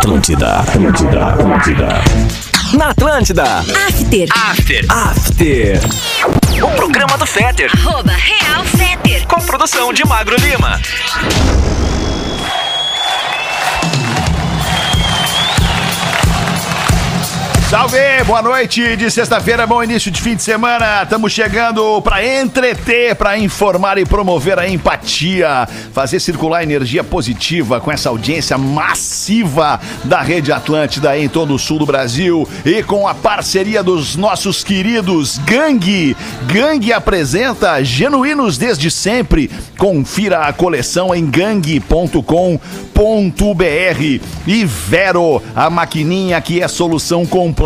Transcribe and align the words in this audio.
Atlântida, 0.00 0.60
Atlântida, 0.60 1.26
Atlântida. 1.26 1.88
Na 2.72 2.88
Atlântida. 2.88 3.44
After. 3.86 4.28
After. 4.34 4.86
After. 4.88 5.80
O 6.64 6.70
programa 6.74 7.18
do 7.18 7.26
Fetter. 7.26 7.70
Arroba 7.74 8.12
Real 8.12 8.64
Feter. 8.64 9.26
Com 9.26 9.44
produção 9.44 9.92
de 9.92 10.02
Magro 10.06 10.36
Lima. 10.36 10.80
Salve! 17.70 17.98
Boa 18.26 18.42
noite 18.42 18.96
de 18.96 19.08
sexta-feira, 19.12 19.64
bom 19.64 19.80
início 19.80 20.10
de 20.10 20.20
fim 20.20 20.34
de 20.34 20.42
semana. 20.42 21.04
Estamos 21.04 21.30
chegando 21.30 22.02
para 22.02 22.26
entreter, 22.26 23.14
para 23.14 23.38
informar 23.38 23.96
e 23.96 24.04
promover 24.04 24.58
a 24.58 24.68
empatia, 24.68 25.68
fazer 25.92 26.18
circular 26.18 26.64
energia 26.64 27.04
positiva 27.04 27.80
com 27.80 27.92
essa 27.92 28.08
audiência 28.08 28.58
massiva 28.58 29.78
da 30.02 30.20
Rede 30.20 30.50
Atlântida 30.50 31.16
em 31.16 31.28
todo 31.28 31.54
o 31.54 31.60
sul 31.60 31.78
do 31.78 31.86
Brasil 31.86 32.44
e 32.64 32.82
com 32.82 33.06
a 33.06 33.14
parceria 33.14 33.84
dos 33.84 34.16
nossos 34.16 34.64
queridos 34.64 35.38
Gangue. 35.38 36.16
Gangue 36.48 36.92
apresenta 36.92 37.84
Genuínos 37.84 38.58
desde 38.58 38.90
sempre. 38.90 39.48
Confira 39.78 40.40
a 40.40 40.52
coleção 40.52 41.14
em 41.14 41.24
gangue.com.br 41.24 42.20
e 44.44 44.64
Vero, 44.64 45.40
a 45.54 45.70
maquininha 45.70 46.40
que 46.40 46.60
é 46.60 46.66
solução 46.66 47.24
completa 47.24 47.59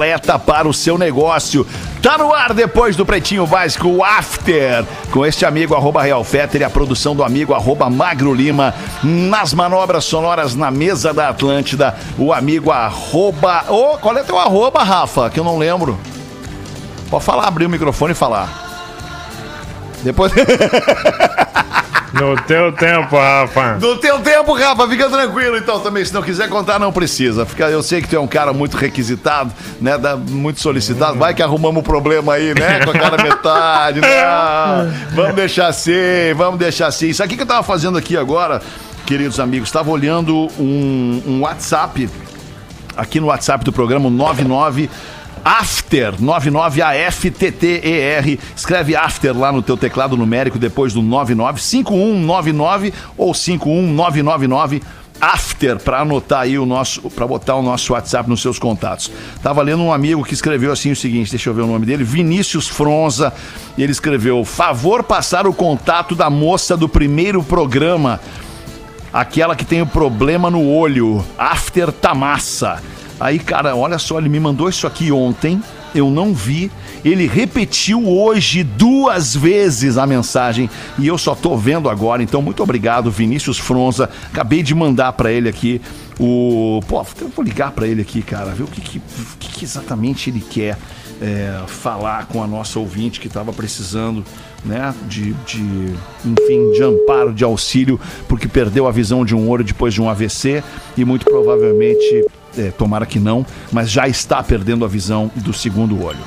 para 0.45 0.67
o 0.67 0.75
seu 0.75 0.99
negócio. 0.99 1.65
Tá 2.03 2.19
no 2.19 2.35
ar 2.35 2.53
depois 2.53 2.97
do 2.97 3.07
Pretinho 3.07 3.47
Básico 3.47 4.03
After, 4.03 4.85
com 5.13 5.25
este 5.25 5.47
amigo 5.47 5.75
arroba 5.75 6.03
Real 6.03 6.25
Fetter 6.25 6.63
e 6.63 6.65
a 6.65 6.71
produção 6.71 7.15
do 7.15 7.23
amigo 7.23 7.55
arroba 7.55 7.89
Magro 7.89 8.35
Lima, 8.35 8.75
nas 9.05 9.55
manobras 9.55 10.05
sonoras 10.05 10.57
na 10.57 10.69
mesa 10.71 11.15
da 11.15 11.29
Atlântida, 11.29 11.95
o 12.19 12.33
amigo 12.33 12.73
arroba... 12.73 13.65
Ô, 13.69 13.97
qual 13.99 14.19
é 14.19 14.25
teu 14.25 14.37
arroba, 14.37 14.83
Rafa? 14.83 15.31
Que 15.31 15.39
eu 15.39 15.45
não 15.45 15.59
lembro. 15.59 15.97
Pode 17.09 17.25
falar, 17.25 17.47
abrir 17.47 17.67
o 17.67 17.71
microfone 17.71 18.13
e 18.13 18.17
falar. 18.17 18.49
Depois... 20.03 20.33
No 22.15 22.41
teu 22.43 22.71
tempo, 22.73 23.17
Rafa. 23.17 23.75
No 23.81 23.97
teu 23.97 24.21
tempo, 24.21 24.53
Rafa, 24.53 24.89
fica 24.89 25.11
tranquilo 25.11 25.57
então 25.57 25.81
também. 25.81 26.05
Se 26.05 26.15
não 26.15 26.23
quiser 26.23 26.49
contar, 26.49 26.79
não 26.79 26.93
precisa. 26.93 27.45
Fica, 27.45 27.69
eu 27.69 27.83
sei 27.83 28.01
que 28.01 28.09
tu 28.09 28.17
é 28.17 28.21
um 28.21 28.27
cara 28.27 28.53
muito 28.53 28.77
requisitado, 28.77 29.53
né? 29.81 29.99
Da, 29.99 30.17
muito 30.17 30.61
solicitado. 30.61 31.19
Vai 31.19 31.35
que 31.35 31.43
arrumamos 31.43 31.81
um 31.81 31.83
problema 31.83 32.35
aí, 32.35 32.55
né? 32.55 32.85
Com 32.85 32.91
a 32.91 32.95
cara 32.95 33.23
metade. 33.23 34.01
Não. 34.01 34.93
Vamos 35.15 35.35
deixar 35.35 35.67
assim, 35.69 35.93
vamos 36.37 36.59
deixar 36.59 36.87
assim. 36.87 37.09
Isso 37.09 37.23
aqui 37.23 37.37
que 37.37 37.43
eu 37.43 37.47
tava 37.47 37.63
fazendo 37.63 37.99
aqui 37.99 38.17
agora, 38.17 38.61
queridos 39.07 39.41
amigos, 39.41 39.69
estava 39.69 39.91
olhando 39.91 40.49
um, 40.59 41.23
um 41.27 41.41
WhatsApp, 41.43 42.09
aqui 42.97 43.21
no 43.21 43.27
WhatsApp 43.27 43.65
do 43.65 43.73
programa 43.73 44.09
99. 44.11 44.91
After, 45.45 46.17
99AFTTER. 46.17 48.39
Escreve 48.57 48.97
After 48.97 49.37
lá 49.37 49.53
no 49.53 49.61
teu 49.61 49.77
teclado 49.77 50.17
numérico 50.17 50.59
depois 50.59 50.95
do 50.95 51.03
99 51.03 51.61
5199 51.61 52.95
ou 53.19 53.35
51999 53.35 54.81
After 55.21 55.79
para 55.79 56.01
anotar 56.01 56.41
aí 56.41 56.59
o 56.59 56.67
nosso, 56.67 57.09
para 57.11 57.27
botar 57.27 57.55
o 57.55 57.63
nosso 57.63 57.93
WhatsApp 57.93 58.29
nos 58.29 58.43
seus 58.43 58.59
contatos. 58.59 59.11
Tava 59.43 59.63
lendo 59.63 59.83
um 59.83 59.93
amigo 59.93 60.25
que 60.25 60.35
escreveu 60.35 60.73
assim 60.73 60.91
o 60.91 60.97
seguinte, 60.97 61.31
deixa 61.31 61.51
eu 61.51 61.55
ver 61.55 61.63
o 61.63 61.67
nome 61.67 61.87
dele, 61.87 62.03
Vinícius 62.03 62.69
Fronza, 62.69 63.33
e 63.79 63.83
ele 63.83 63.93
escreveu: 63.93 64.45
"Favor 64.45 65.05
passar 65.05 65.47
o 65.47 65.53
contato 65.53 66.15
da 66.15 66.29
moça 66.29 66.77
do 66.77 66.89
primeiro 66.89 67.43
programa, 67.43 68.21
aquela 69.13 69.55
que 69.55 69.65
tem 69.65 69.83
o 69.83 69.87
problema 69.87 70.51
no 70.51 70.69
olho, 70.69 71.25
After 71.39 71.93
Tamassa". 71.93 72.83
Aí, 73.19 73.39
cara, 73.39 73.77
olha 73.77 73.99
só, 73.99 74.19
ele 74.19 74.29
me 74.29 74.41
mandou 74.41 74.69
isso 74.69 74.87
aqui 74.87 75.13
ontem, 75.13 75.63
eu 75.95 76.11
não 76.11 76.35
vi. 76.35 76.71
Ele 77.05 77.27
repetiu 77.27 78.09
hoje 78.09 78.65
duas 78.65 79.37
vezes 79.37 79.97
a 79.97 80.07
mensagem 80.07 80.69
e 80.99 81.07
eu 81.07 81.17
só 81.17 81.35
tô 81.35 81.57
vendo 81.57 81.89
agora. 81.89 82.23
Então, 82.23 82.43
muito 82.43 82.63
obrigado, 82.63 83.11
Vinícius 83.11 83.59
Fronza. 83.59 84.11
Acabei 84.33 84.63
de 84.63 84.75
mandar 84.75 85.13
para 85.13 85.31
ele 85.31 85.49
aqui 85.49 85.81
o. 86.19 86.81
Pô, 86.89 87.05
eu 87.21 87.29
vou 87.29 87.45
ligar 87.45 87.71
para 87.73 87.87
ele 87.87 88.03
aqui, 88.03 88.23
cara, 88.23 88.53
ver 88.53 88.65
o 88.65 88.67
que, 88.67 88.81
que, 88.81 89.01
que 89.39 89.65
exatamente 89.65 90.31
ele 90.31 90.41
quer 90.41 90.77
é, 91.21 91.61
falar 91.67 92.27
com 92.27 92.43
a 92.43 92.47
nossa 92.47 92.79
ouvinte 92.79 93.21
que 93.21 93.29
estava 93.29 93.53
precisando. 93.53 94.25
Né, 94.65 94.95
de, 95.07 95.35
de, 95.45 95.61
enfim, 96.25 96.73
de 96.73 96.83
amparo, 96.83 97.35
de 97.35 97.45
auxílio, 97.45 98.01
porque 98.27 98.49
perdeu 98.49 98.87
a 98.87 98.91
visão 98.91 99.23
de 99.23 99.35
um 99.35 99.47
olho 99.47 99.63
depois 99.63 99.93
de 99.93 100.01
um 100.01 100.09
AVC 100.09 100.65
e 100.97 101.05
muito 101.05 101.27
provavelmente 101.27 102.25
é, 102.59 102.71
tomara 102.71 103.07
que 103.07 103.19
não, 103.19 103.45
mas 103.73 103.91
já 103.91 104.07
está 104.09 104.43
perdendo 104.43 104.85
a 104.85 104.89
visão 104.89 105.31
do 105.37 105.53
segundo 105.53 106.03
olho. 106.05 106.19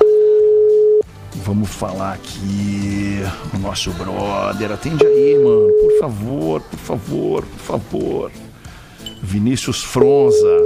Vamos 1.44 1.70
falar 1.70 2.14
aqui. 2.14 3.22
O 3.54 3.58
nosso 3.58 3.90
brother. 3.92 4.72
Atende 4.72 5.06
aí, 5.06 5.34
mano. 5.42 5.68
Por 5.80 5.98
favor, 6.00 6.60
por 6.60 6.78
favor, 6.78 7.42
por 7.44 7.58
favor. 7.60 8.32
Vinícius 9.22 9.82
Fronza. 9.82 10.58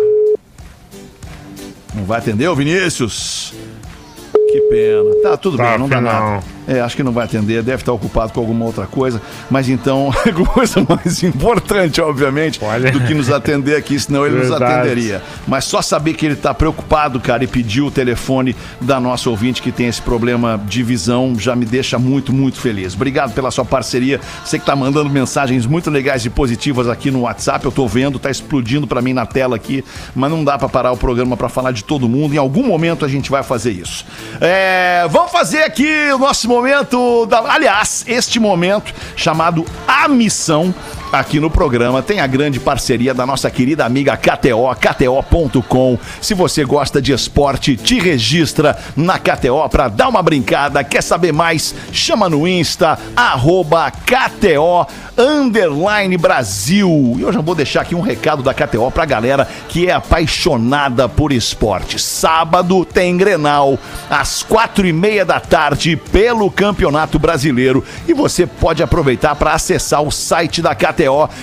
Não 1.95 2.05
vai 2.05 2.19
atender, 2.19 2.49
o 2.49 2.55
Vinícius? 2.57 3.53
Que 4.51 4.61
pena. 4.63 5.15
Tá, 5.23 5.37
tudo 5.37 5.57
Tá, 5.57 5.71
bem, 5.71 5.79
não 5.79 5.89
dá 5.89 6.01
nada. 6.01 6.45
É, 6.67 6.81
acho 6.81 6.95
que 6.97 7.03
não 7.03 7.13
vai 7.13 7.25
atender, 7.25 7.63
deve 7.63 7.83
estar 7.83 7.93
ocupado 7.93 8.33
com 8.33 8.41
alguma 8.41 8.65
outra 8.65 8.87
coisa. 8.87 9.21
Mas 9.51 9.69
então, 9.69 10.11
coisa 10.55 10.85
mais 10.89 11.23
importante, 11.23 12.01
obviamente, 12.01 12.61
Olha. 12.63 12.91
do 12.91 13.01
que 13.01 13.15
nos 13.15 13.31
atender 13.31 13.77
aqui, 13.77 13.99
senão 13.99 14.25
ele 14.27 14.37
nos 14.37 14.49
Verdade. 14.49 14.73
atenderia. 14.73 15.23
Mas 15.47 15.65
só 15.65 15.83
saber 15.83 16.15
que 16.15 16.27
ele 16.27 16.35
está 16.35 16.55
preocupado, 16.55 17.21
cara, 17.21 17.45
e 17.45 17.47
pediu 17.47 17.87
o 17.87 17.91
telefone 17.91 18.55
da 18.81 19.01
nossa 19.01 19.29
ouvinte 19.29 19.61
que 19.61 19.73
tem 19.73 19.89
esse 19.89 20.01
problema 20.01 20.61
de 20.67 20.83
visão, 20.83 21.35
já 21.39 21.57
me 21.57 21.65
deixa 21.65 21.99
muito, 21.99 22.33
muito 22.33 22.61
feliz. 22.61 22.95
Obrigado 22.95 23.33
pela 23.33 23.51
sua 23.51 23.65
parceria. 23.65 24.21
Você 24.45 24.59
que 24.59 24.65
tá 24.65 24.77
mandando 24.77 25.11
mensagens 25.11 25.67
muito 25.67 25.91
legais 25.91 26.25
e 26.25 26.31
positivas 26.31 26.89
aqui 26.89 27.11
no 27.11 27.23
WhatsApp, 27.23 27.65
eu 27.65 27.73
tô 27.73 27.87
vendo, 27.89 28.19
tá 28.19 28.31
explodindo 28.31 28.87
para 28.87 29.03
mim 29.03 29.13
na 29.13 29.27
tela 29.27 29.57
aqui, 29.57 29.85
mas 30.15 30.31
não 30.31 30.45
dá 30.45 30.59
para 30.59 30.69
parar 30.69 30.93
o 30.93 30.97
programa 30.97 31.37
para 31.37 31.49
falar 31.49 31.73
de 31.73 31.85
todo 31.85 32.09
mundo. 32.09 32.35
Em 32.35 32.39
algum 32.39 32.67
momento 32.67 33.05
a 33.05 33.09
gente 33.09 33.31
vai 33.31 33.43
fazer 33.43 33.73
isso. 33.73 34.05
É, 34.41 35.07
vamos 35.11 35.33
fazer 35.33 35.63
aqui 35.65 35.89
o 36.15 36.19
nosso 36.19 36.49
momento, 36.53 37.27
da, 37.27 37.39
aliás, 37.53 38.05
este 38.07 38.39
momento 38.39 38.93
chamado 39.17 39.65
A 39.89 40.07
Missão 40.07 40.75
aqui 41.13 41.39
no 41.39 41.51
programa 41.51 42.03
tem 42.03 42.21
a 42.21 42.27
grande 42.27 42.59
parceria 42.59 43.13
da 43.13 43.27
nossa 43.27 43.51
querida 43.51 43.85
amiga 43.85 44.17
KTO, 44.17 44.75
KTO.com. 44.75 45.99
Se 46.23 46.33
você 46.33 46.65
gosta 46.65 47.03
de 47.03 47.13
esporte, 47.13 47.77
te 47.77 48.01
registra 48.01 48.79
na 48.97 49.19
KTO 49.19 49.69
para 49.69 49.89
dar 49.89 50.09
uma 50.09 50.23
brincada. 50.23 50.83
Quer 50.83 51.03
saber 51.03 51.33
mais? 51.33 51.75
Chama 51.93 52.31
no 52.31 52.49
Insta, 52.49 52.99
arroba 53.15 53.91
KTO 53.91 54.87
Underline 55.19 56.17
Brasil. 56.17 57.17
E 57.19 57.23
eu 57.23 57.33
já 57.33 57.41
vou 57.43 57.55
deixar 57.55 57.83
aqui 57.83 57.95
um 57.95 58.01
recado 58.01 58.43
da 58.43 58.55
KTO 58.55 58.91
pra 58.91 59.05
galera 59.05 59.47
que 59.69 59.89
é 59.89 59.93
apaixonada 59.93 61.09
por 61.09 61.31
esporte. 61.31 61.99
Sábado 61.99 62.87
tem 62.87 63.19
Grenal, 63.19 63.79
às 64.09 64.43
quatro 64.43 64.87
e 64.87 64.93
meia 64.93 65.25
da 65.25 65.39
tarde, 65.39 65.97
pelo 65.97 66.51
Campeonato 66.51 67.19
Brasileiro. 67.19 67.85
E 68.09 68.15
você 68.15 68.47
pode 68.47 68.83
aproveitar 68.83 69.35
para 69.35 69.53
acessar 69.53 70.03
o 70.03 70.11
site 70.11 70.63
da 70.63 70.75
KTO 70.75 71.02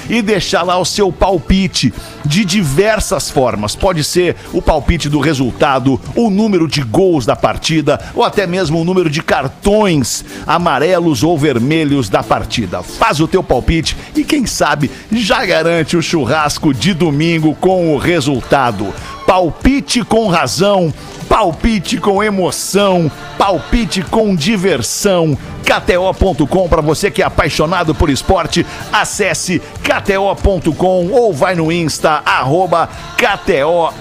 e 0.10 0.22
deixar 0.22 0.64
lá 0.64 0.78
o 0.78 0.86
seu 0.86 1.12
palpite 1.12 1.94
de 2.26 2.46
diversas 2.46 3.30
formas. 3.30 3.76
Pode 3.76 4.04
ser 4.04 4.36
o 4.54 4.62
palpite 4.62 5.10
do 5.10 5.20
resultado, 5.20 6.00
o 6.16 6.30
número 6.30 6.68
de 6.68 6.82
gols 6.82 7.26
da 7.26 7.36
partida 7.36 8.00
ou 8.14 8.24
até 8.24 8.46
mesmo 8.46 8.80
o 8.80 8.86
número 8.86 9.10
de 9.10 9.22
cartões 9.22 10.24
amarelos 10.46 11.24
ou 11.24 11.38
vermelhos 11.38 12.10
da 12.10 12.24
partida. 12.24 12.84
Faz 12.84 13.20
o 13.20 13.28
teu 13.28 13.44
palpite 13.44 13.96
e 14.16 14.24
quem 14.24 14.46
sabe 14.46 14.92
já 15.12 15.46
garante 15.46 15.98
o 15.98 16.02
churrasco 16.02 16.74
de 16.74 16.94
domingo 16.94 17.56
com 17.56 17.94
o 17.94 17.98
resultado. 17.98 18.94
Palpite 19.30 20.04
com 20.04 20.28
razão, 20.28 20.92
palpite 21.30 22.00
com 22.00 22.24
emoção, 22.24 23.12
palpite 23.38 24.02
com 24.02 24.36
diversão. 24.36 25.38
KTO.com 25.64 26.68
para 26.68 26.82
você 26.82 27.12
que 27.12 27.22
é 27.22 27.26
apaixonado 27.26 27.94
por 27.94 28.10
esporte, 28.10 28.66
acesse 28.92 29.62
KTO.com 29.84 31.12
ou 31.12 31.32
vai 31.32 31.54
no 31.54 31.72
Insta 31.72 32.24
arroba 32.26 32.90
KTO 33.16 33.94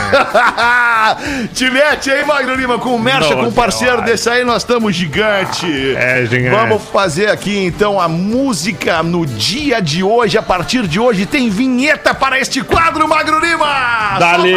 Te 1.54 1.70
mete 1.70 2.10
aí, 2.10 2.26
Magno 2.26 2.56
Lima, 2.56 2.80
com 2.80 2.98
mexa 2.98 3.36
Não, 3.36 3.44
com 3.44 3.50
um 3.50 3.52
parceiro 3.52 4.02
desse 4.02 4.30
aí, 4.30 4.44
nós 4.44 4.64
estamos 4.64 4.96
gigante. 4.96 5.96
É, 5.96 6.26
gigante. 6.26 6.56
Vamos 6.56 6.84
fazer 6.84 7.30
aqui 7.30 7.66
então 7.66 8.00
a 8.00 8.08
música 8.08 9.04
no 9.04 9.26
dia 9.26 9.82
de 9.82 10.04
hoje. 10.04 10.38
A 10.38 10.42
partir 10.42 10.88
de 10.88 11.00
hoje 11.00 11.26
tem 11.26 11.50
vinheta 11.50 12.14
para 12.14 12.40
este 12.40 12.62
quadro, 12.62 13.08
Magno 13.08 13.40
Lima. 13.40 14.18
Dali. 14.20 14.54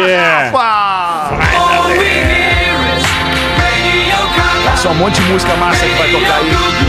Só 4.77 4.89
um 4.91 4.95
monte 4.95 5.15
de 5.15 5.21
música 5.31 5.55
massa 5.55 5.85
que 5.85 5.93
vai 5.95 6.11
tocar 6.11 6.35
aí. 6.37 6.84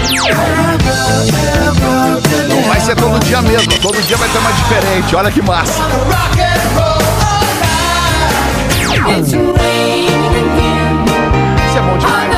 Não 2.49 2.63
vai 2.63 2.81
ser 2.81 2.97
todo 2.97 3.19
dia 3.25 3.41
mesmo, 3.43 3.73
todo 3.81 4.01
dia 4.03 4.17
vai 4.17 4.29
ter 4.29 4.39
uma 4.39 4.53
diferente. 4.53 5.15
Olha 5.17 5.31
que 5.31 5.43
massa. 5.43 5.83
Isso 11.67 11.79
é 11.79 11.81
bom 11.83 11.99
demais. 11.99 12.31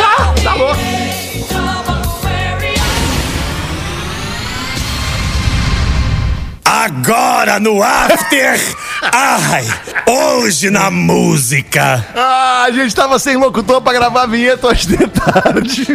Ah, 0.00 0.34
tá. 0.42 0.54
Agora 6.64 7.58
no 7.60 7.82
After! 7.82 8.60
Ai, 9.12 9.66
hoje 10.10 10.70
na 10.70 10.90
música! 10.90 12.06
Ah, 12.14 12.64
a 12.66 12.70
gente 12.70 12.94
tava 12.94 13.18
sem 13.18 13.36
locutor 13.36 13.82
pra 13.82 13.92
gravar 13.92 14.22
a 14.22 14.26
vinheta 14.26 14.68
hoje 14.68 14.88
de 14.88 15.06
tarde. 15.06 15.86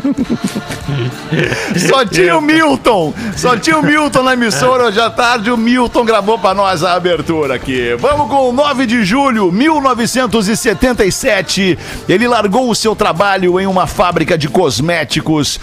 Só 1.88 2.06
tinha 2.06 2.38
o 2.38 2.42
Milton. 2.42 3.12
Só 3.36 3.58
tinha 3.58 3.76
o 3.78 3.84
Milton 3.84 4.22
na 4.24 4.34
emissora 4.34 4.86
hoje 4.86 5.00
à 5.00 5.10
tarde. 5.10 5.50
O 5.50 5.58
Milton 5.58 6.06
gravou 6.06 6.38
pra 6.38 6.54
nós 6.54 6.84
a 6.84 6.94
abertura 6.94 7.56
aqui. 7.56 7.96
Vamos 8.00 8.30
com 8.30 8.50
o 8.50 8.54
9 8.54 8.86
de 8.86 9.04
julho, 9.04 9.52
1977. 9.52 11.80
Ele 12.08 12.28
largou 12.28 12.70
o 12.70 12.76
seu 12.76 12.96
trabalho 12.96 13.60
em 13.60 13.66
uma 13.66 13.88
fábrica 13.88 14.38
de 14.38 14.48
cosméticos 14.48 15.60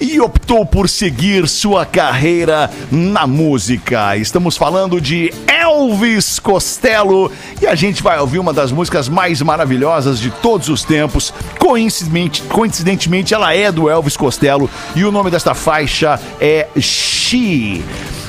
e 0.00 0.20
optou 0.20 0.64
por 0.64 0.88
seguir 0.88 1.48
sua 1.48 1.86
carreira 1.86 2.70
na 2.90 3.26
música. 3.26 4.16
Estamos 4.16 4.56
falando 4.56 5.00
de 5.00 5.32
Elvis 5.46 6.38
Costello 6.38 7.30
e 7.60 7.66
a 7.66 7.74
gente 7.74 8.02
vai 8.02 8.18
ouvir 8.18 8.38
uma 8.38 8.52
das 8.52 8.72
músicas 8.72 9.08
mais 9.08 9.40
maravilhosas 9.42 10.18
de 10.18 10.30
todos 10.30 10.68
os 10.68 10.84
tempos. 10.84 11.32
Coincidentemente, 11.58 12.42
coincidentemente 12.42 13.34
ela 13.34 13.54
é 13.54 13.72
do 13.72 13.88
Elvis 13.88 14.16
Costello 14.16 14.68
e 14.94 15.04
o 15.04 15.12
nome 15.12 15.30
desta 15.30 15.54
faixa 15.54 16.20
é 16.40 16.68
She. 16.80 17.82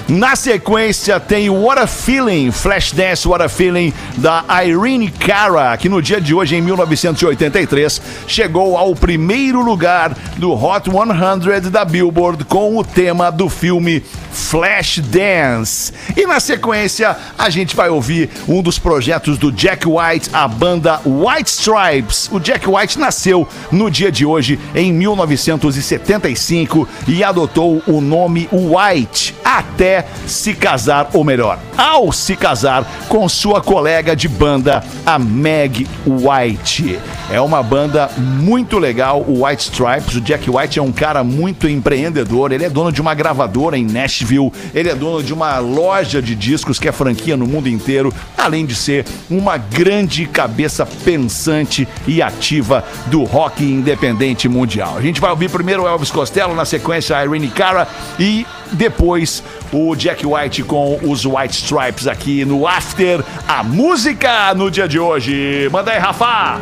Na 0.07 0.37
sequência 0.37 1.19
tem 1.19 1.49
What 1.49 1.81
a 1.81 1.85
Feeling, 1.85 2.49
Flashdance 2.49 3.27
What 3.27 3.43
a 3.43 3.49
Feeling, 3.49 3.93
da 4.15 4.41
Irene 4.65 5.11
Cara, 5.11 5.75
que 5.75 5.89
no 5.89 6.01
dia 6.01 6.21
de 6.21 6.33
hoje, 6.33 6.55
em 6.55 6.61
1983, 6.61 8.01
chegou 8.25 8.77
ao 8.77 8.95
primeiro 8.95 9.61
lugar 9.61 10.15
do 10.37 10.53
Hot 10.53 10.89
100 10.89 11.69
da 11.69 11.83
Billboard 11.83 12.45
com 12.45 12.77
o 12.77 12.85
tema 12.85 13.29
do 13.29 13.49
filme 13.49 14.01
Flashdance. 14.37 15.91
E 16.15 16.25
na 16.25 16.39
sequência, 16.39 17.17
a 17.37 17.49
gente 17.49 17.75
vai 17.75 17.89
ouvir 17.89 18.29
um 18.47 18.61
dos 18.61 18.77
projetos 18.79 19.37
do 19.37 19.51
Jack 19.51 19.85
White, 19.87 20.29
a 20.31 20.47
banda 20.47 21.01
White 21.05 21.49
Stripes. 21.49 22.29
O 22.31 22.39
Jack 22.39 22.69
White 22.69 22.99
nasceu 22.99 23.47
no 23.71 23.89
dia 23.89 24.11
de 24.11 24.25
hoje, 24.25 24.59
em 24.75 24.93
1975, 24.93 26.87
e 27.07 27.23
adotou 27.23 27.81
o 27.87 27.99
nome 27.99 28.47
White 28.51 29.35
até 29.43 30.05
se 30.27 30.53
casar, 30.53 31.09
ou 31.13 31.23
melhor, 31.23 31.59
ao 31.77 32.11
se 32.11 32.35
casar 32.35 32.85
com 33.09 33.27
sua 33.27 33.61
colega 33.61 34.15
de 34.15 34.27
banda, 34.27 34.83
a 35.05 35.17
Meg 35.17 35.87
White. 36.05 36.99
É 37.29 37.41
uma 37.41 37.63
banda 37.63 38.09
muito 38.17 38.77
legal, 38.77 39.25
o 39.27 39.45
White 39.45 39.63
Stripes. 39.63 40.15
O 40.15 40.21
Jack 40.21 40.49
White 40.49 40.79
é 40.79 40.81
um 40.81 40.91
cara 40.91 41.23
muito 41.23 41.67
empreendedor. 41.67 42.51
Ele 42.51 42.65
é 42.65 42.69
dono 42.69 42.91
de 42.91 43.01
uma 43.01 43.13
gravadora 43.13 43.77
em 43.77 43.85
Nashville. 43.85 44.26
Ele 44.73 44.89
é 44.89 44.95
dono 44.95 45.23
de 45.23 45.33
uma 45.33 45.57
loja 45.59 46.21
de 46.21 46.35
discos 46.35 46.79
que 46.79 46.87
é 46.87 46.91
franquia 46.91 47.37
no 47.37 47.47
mundo 47.47 47.69
inteiro. 47.69 48.13
Além 48.37 48.65
de 48.65 48.75
ser 48.75 49.05
uma 49.29 49.57
grande 49.57 50.25
cabeça 50.25 50.85
pensante 50.85 51.87
e 52.05 52.21
ativa 52.21 52.83
do 53.07 53.23
rock 53.23 53.63
independente 53.63 54.49
mundial. 54.49 54.97
A 54.97 55.01
gente 55.01 55.21
vai 55.21 55.31
ouvir 55.31 55.49
primeiro 55.49 55.83
o 55.83 55.87
Elvis 55.87 56.11
Costello, 56.11 56.55
na 56.55 56.65
sequência 56.65 57.17
a 57.17 57.25
Irene 57.25 57.47
Cara 57.47 57.87
e 58.19 58.45
depois 58.71 59.43
o 59.71 59.95
Jack 59.95 60.25
White 60.25 60.63
com 60.63 60.99
os 61.03 61.25
White 61.25 61.63
Stripes 61.63 62.07
aqui 62.07 62.43
no 62.43 62.67
After, 62.67 63.23
a 63.47 63.63
música 63.63 64.53
no 64.53 64.69
dia 64.69 64.87
de 64.87 64.99
hoje. 64.99 65.69
Manda 65.71 65.91
aí, 65.91 65.99
Rafa! 65.99 66.59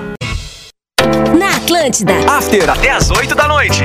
Na 1.37 1.57
Atlântida. 1.57 2.13
After 2.29 2.69
até 2.69 2.91
às 2.91 3.09
8 3.09 3.35
da 3.35 3.47
noite. 3.47 3.83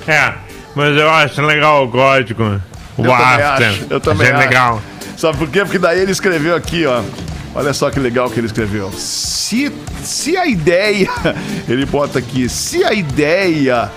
É, 0.08 0.34
mas 0.74 0.96
eu 0.96 1.08
acho 1.08 1.40
legal 1.42 1.84
o 1.84 1.90
código. 1.90 2.60
O 2.96 3.04
Eu 3.04 3.10
também 3.10 3.44
acho, 3.44 3.86
eu 3.90 4.00
também 4.00 4.28
acho. 4.28 4.38
legal. 4.38 4.82
Sabe 5.16 5.38
por 5.38 5.48
quê? 5.48 5.60
Porque 5.60 5.78
daí 5.78 6.00
ele 6.00 6.12
escreveu 6.12 6.54
aqui, 6.54 6.86
ó. 6.86 7.02
Olha 7.54 7.72
só 7.72 7.90
que 7.90 7.98
legal 7.98 8.30
que 8.30 8.38
ele 8.38 8.46
escreveu. 8.46 8.92
Se, 8.92 9.72
se 10.02 10.36
a 10.36 10.46
ideia. 10.46 11.08
Ele 11.68 11.84
bota 11.84 12.20
aqui. 12.20 12.48
Se 12.48 12.84
a 12.84 12.92
ideia 12.92 13.90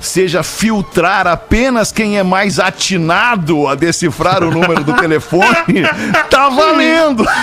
seja 0.00 0.42
filtrar 0.42 1.26
apenas 1.26 1.90
quem 1.92 2.18
é 2.18 2.22
mais 2.22 2.58
atinado 2.58 3.66
a 3.68 3.74
decifrar 3.74 4.42
o 4.44 4.50
número 4.50 4.84
do 4.84 4.92
telefone, 4.94 5.82
tá 6.30 6.48
valendo! 6.48 7.24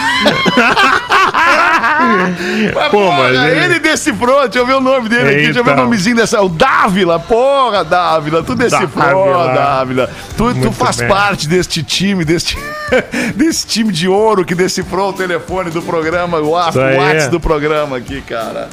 Mas, 2.74 2.91
Pô, 2.91 2.98
porra, 3.00 3.18
mas 3.18 3.36
ele- 3.51 3.63
ele 3.65 3.80
decifrou, 3.80 4.44
deixa 4.44 4.60
eu 4.60 4.65
ver 4.65 4.74
o 4.74 4.82
nome 4.82 5.10
dele 5.10 5.30
aqui, 5.30 5.44
deixa 5.46 5.60
eu 5.60 5.63
ver 5.63 5.72
o 5.72 5.75
nomezinho 5.75 6.15
dessa. 6.15 6.41
O 6.41 6.50
Dávila, 6.50 7.20
porra, 7.20 7.84
Dávila, 7.84 8.44
tu 8.44 8.56
decifrou, 8.56 9.34
Dávila. 9.34 9.53
Dávila. 9.53 10.10
Tu, 10.38 10.53
tu 10.62 10.72
faz 10.72 10.98
bem. 10.98 11.08
parte 11.08 11.48
deste 11.48 11.84
time, 11.84 12.24
deste, 12.25 12.58
desse 13.36 13.65
time 13.65 13.91
de 13.91 14.08
ouro 14.08 14.46
que 14.46 14.53
decifrou 14.56 15.10
o 15.10 15.13
telefone 15.13 15.70
do 15.70 15.82
programa, 15.82 16.39
o. 16.39 16.50
WhatsApp 16.50 17.30
do 17.30 17.39
programa 17.39 17.98
aqui, 17.98 18.22
cara. 18.22 18.70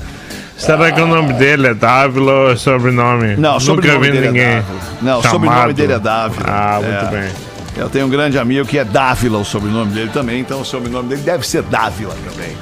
Será 0.65 0.93
que 0.93 1.01
o 1.01 1.07
nome 1.07 1.33
dele 1.33 1.67
é 1.69 1.75
Dávila 1.75 2.33
ou 2.33 2.53
é 2.53 2.57
sobrenome? 2.57 3.35
Não, 3.37 3.51
o 3.51 3.53
Nunca 3.55 3.61
sobrenome 3.65 4.07
vi 4.07 4.13
dele 4.13 4.27
é 4.27 4.31
ninguém. 4.31 4.55
Dávila. 4.63 4.81
Não, 5.03 5.19
o 5.19 5.23
sobrenome 5.23 5.73
dele 5.73 5.93
é 5.95 5.99
Dávila. 5.99 6.45
Ah, 6.47 6.81
muito 6.81 7.15
É. 7.17 7.21
bem. 7.21 7.31
Eu 7.77 7.89
tenho 7.91 8.07
um 8.07 8.09
grande 8.09 8.39
amigo 8.39 8.67
que 8.69 8.79
é 8.79 8.85
Dávila, 8.85 9.39
o 9.39 9.45
sobrenome 9.45 9.93
dele 9.93 10.11
também, 10.13 10.41
então 10.41 10.61
o 10.61 10.65
sobrenome 10.65 11.09
dele 11.09 11.23
deve 11.23 11.45
ser 11.47 11.63
Dávila 11.63 12.15
também. 12.31 12.57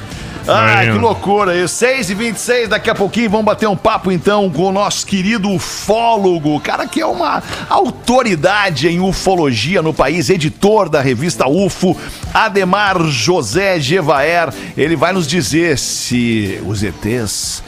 Ah, 0.49 0.81
que 0.91 0.99
loucura 0.99 1.55
isso. 1.55 1.75
6 1.77 2.09
e 2.11 2.15
26 2.15 2.69
daqui 2.71 2.89
a 2.89 2.95
pouquinho 2.95 3.29
vamos 3.29 3.45
bater 3.45 3.69
um 3.69 3.77
papo 3.77 4.11
então 4.11 4.49
com 4.49 4.63
o 4.63 4.73
nosso 4.73 5.07
querido 5.07 5.51
ufólogo, 5.51 6.59
cara 6.61 6.87
que 6.87 7.01
é 7.03 7.07
uma 7.07 7.43
autoridade 7.69 8.89
em 8.89 9.01
ufologia 9.01 9.83
no 9.83 9.93
país, 9.93 10.31
editor 10.31 10.89
da 10.89 11.01
revista 11.03 11.47
UFO, 11.47 11.95
Ademar 12.33 12.99
José 13.05 13.79
Gevaer. 13.79 14.49
Ele 14.77 14.97
vai 14.97 15.13
nos 15.13 15.27
dizer 15.27 15.77
se 15.79 16.59
os 16.67 16.83
ETs 16.83 17.63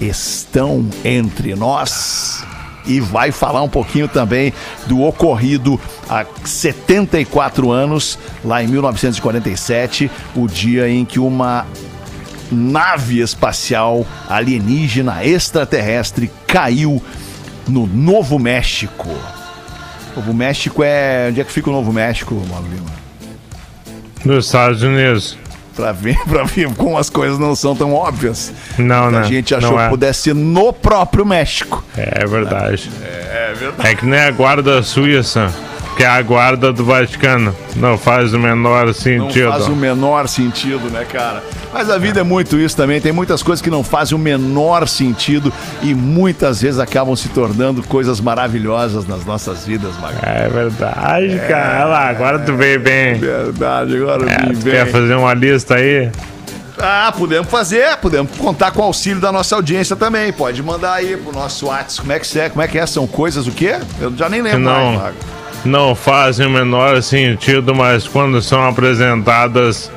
estão 0.00 0.88
entre 1.04 1.54
nós 1.54 2.44
e 2.86 3.00
vai 3.00 3.30
falar 3.30 3.62
um 3.62 3.68
pouquinho 3.68 4.08
também 4.08 4.52
do 4.86 5.02
ocorrido 5.02 5.78
há 6.08 6.24
74 6.44 7.70
anos, 7.70 8.18
lá 8.44 8.62
em 8.62 8.66
1947, 8.66 10.10
o 10.34 10.46
dia 10.46 10.88
em 10.88 11.04
que 11.04 11.20
uma 11.20 11.66
nave 12.50 13.20
espacial 13.20 14.06
alienígena 14.26 15.24
extraterrestre 15.24 16.30
caiu 16.46 17.02
no 17.68 17.86
Novo 17.86 18.38
México. 18.38 19.08
Novo 20.16 20.32
México 20.32 20.82
é. 20.82 21.28
Onde 21.28 21.40
é 21.42 21.44
que 21.44 21.52
fica 21.52 21.68
o 21.68 21.72
Novo 21.72 21.92
México, 21.92 22.34
Mauro 22.48 22.66
Lima? 22.66 22.90
Nos 24.24 24.46
Estados 24.46 24.82
Unidos. 24.82 25.36
Pra 25.78 25.92
ver, 25.92 26.18
pra 26.26 26.42
ver 26.42 26.74
como 26.74 26.98
as 26.98 27.08
coisas 27.08 27.38
não 27.38 27.54
são 27.54 27.76
tão 27.76 27.94
óbvias. 27.94 28.52
Não, 28.76 29.12
não. 29.12 29.20
A 29.20 29.22
gente 29.22 29.54
achou 29.54 29.70
não 29.70 29.78
que 29.78 29.84
é. 29.84 29.88
pudesse 29.88 30.22
ser 30.22 30.34
no 30.34 30.72
próprio 30.72 31.24
México. 31.24 31.84
É 31.96 32.26
verdade. 32.26 32.90
É 33.06 33.54
verdade. 33.54 33.88
É 33.88 33.94
que 33.94 34.04
nem 34.04 34.18
a 34.18 34.30
guarda 34.32 34.82
suíça. 34.82 35.54
Que 35.98 36.04
é 36.04 36.06
a 36.06 36.22
guarda 36.22 36.72
do 36.72 36.84
Vaticano. 36.84 37.52
Não 37.74 37.98
faz 37.98 38.32
o 38.32 38.38
menor 38.38 38.86
Não 38.86 38.94
sentido. 38.94 39.50
faz 39.50 39.66
o 39.66 39.74
menor 39.74 40.28
sentido, 40.28 40.88
né, 40.92 41.04
cara? 41.04 41.42
Mas 41.74 41.90
a 41.90 41.98
vida 41.98 42.20
é 42.20 42.22
muito 42.22 42.56
isso 42.56 42.76
também. 42.76 43.00
Tem 43.00 43.10
muitas 43.10 43.42
coisas 43.42 43.60
que 43.60 43.68
não 43.68 43.82
fazem 43.82 44.16
o 44.16 44.18
menor 44.18 44.86
sentido 44.86 45.52
e 45.82 45.92
muitas 45.96 46.62
vezes 46.62 46.78
acabam 46.78 47.16
se 47.16 47.28
tornando 47.30 47.82
coisas 47.82 48.20
maravilhosas 48.20 49.08
nas 49.08 49.24
nossas 49.24 49.66
vidas, 49.66 49.98
Magro. 50.00 50.20
É 50.22 50.48
verdade, 50.48 51.40
cara. 51.48 51.78
Olha 51.80 51.84
lá, 51.86 52.08
agora 52.10 52.38
tu 52.38 52.54
veio 52.54 52.78
bem. 52.78 53.14
Verdade, 53.18 53.96
agora 53.96 54.30
É, 54.30 54.46
me 54.46 54.54
tu 54.54 54.60
vem. 54.60 54.74
quer 54.74 54.86
fazer 54.86 55.14
uma 55.16 55.34
lista 55.34 55.74
aí? 55.74 56.12
Ah, 56.80 57.12
podemos 57.18 57.50
fazer, 57.50 57.96
podemos 57.96 58.30
contar 58.38 58.70
com 58.70 58.82
o 58.82 58.84
auxílio 58.84 59.20
da 59.20 59.32
nossa 59.32 59.56
audiência 59.56 59.96
também. 59.96 60.32
Pode 60.32 60.62
mandar 60.62 60.92
aí 60.92 61.16
pro 61.16 61.32
nosso 61.32 61.66
WhatsApp. 61.66 62.02
Como 62.02 62.12
é 62.12 62.20
que 62.20 62.38
é? 62.38 62.48
Como 62.48 62.62
é 62.62 62.68
que 62.68 62.78
é? 62.78 62.86
São 62.86 63.04
coisas 63.04 63.48
o 63.48 63.50
quê? 63.50 63.80
Eu 64.00 64.16
já 64.16 64.28
nem 64.28 64.40
lembro 64.40 64.60
mais, 64.60 64.78
não, 64.78 64.92
Magro. 64.94 65.37
Não 65.64 65.94
fazem 65.94 66.46
o 66.46 66.50
menor 66.50 67.02
sentido, 67.02 67.74
mas 67.74 68.06
quando 68.06 68.40
são 68.40 68.66
apresentadas, 68.66 69.90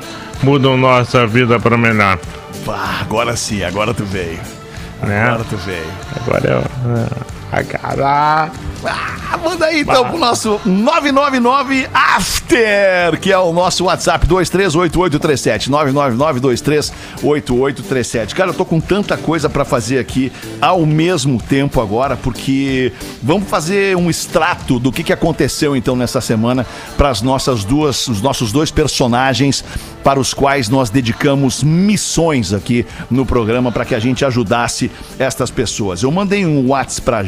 mudam 0.44 0.78
nossa 0.78 1.26
vida 1.28 1.60
para 1.60 1.78
melhor. 1.78 2.20
Pá, 2.66 3.00
agora 3.02 3.36
sim, 3.36 3.64
agora 3.64 3.94
tu 3.94 4.04
veio. 4.04 4.40
Né? 5.02 5.24
Agora 5.24 5.44
tu 5.50 5.58
veio. 5.58 5.92
Agora 6.16 6.50
eu. 6.50 7.41
Ah, 8.84 9.38
manda 9.44 9.66
aí 9.66 9.82
então 9.82 10.10
pro 10.10 10.18
nosso 10.18 10.60
999 10.66 11.88
After, 11.94 13.20
que 13.20 13.32
é 13.32 13.38
o 13.38 13.54
nosso 13.54 13.84
WhatsApp 13.86 14.26
238837. 14.26 15.70
999238837. 15.70 18.34
Cara, 18.34 18.50
eu 18.52 18.54
tô 18.54 18.64
com 18.66 18.80
tanta 18.80 19.18
coisa 19.18 19.50
pra 19.50 19.66
fazer 19.66 20.00
aqui 20.00 20.32
ao 20.60 20.86
mesmo 20.86 21.42
tempo 21.42 21.82
agora, 21.82 22.16
porque 22.16 22.94
vamos 23.22 23.50
fazer 23.50 23.98
um 23.98 24.10
extrato 24.10 24.80
do 24.80 24.92
que, 24.92 25.04
que 25.04 25.14
aconteceu 25.14 25.76
então 25.76 25.96
nessa 25.96 26.22
semana 26.22 26.66
para 26.98 27.10
as 27.10 27.22
nossas 27.22 27.64
duas, 27.64 28.08
os 28.08 28.20
nossos 28.22 28.52
dois 28.52 28.72
personagens 28.72 29.64
para 30.04 30.20
os 30.20 30.34
quais 30.34 30.68
nós 30.70 30.90
dedicamos 30.90 31.62
missões 31.64 32.54
aqui 32.54 32.86
no 33.10 33.26
programa 33.26 33.72
para 33.72 33.86
que 33.86 33.94
a 33.94 34.00
gente 34.00 34.26
ajudasse 34.26 34.90
estas 35.20 35.52
pessoas. 35.52 36.02
Eu 36.02 36.12
mandei 36.12 36.46
um 36.46 36.70
WhatsApp 36.70 37.02
pra. 37.02 37.24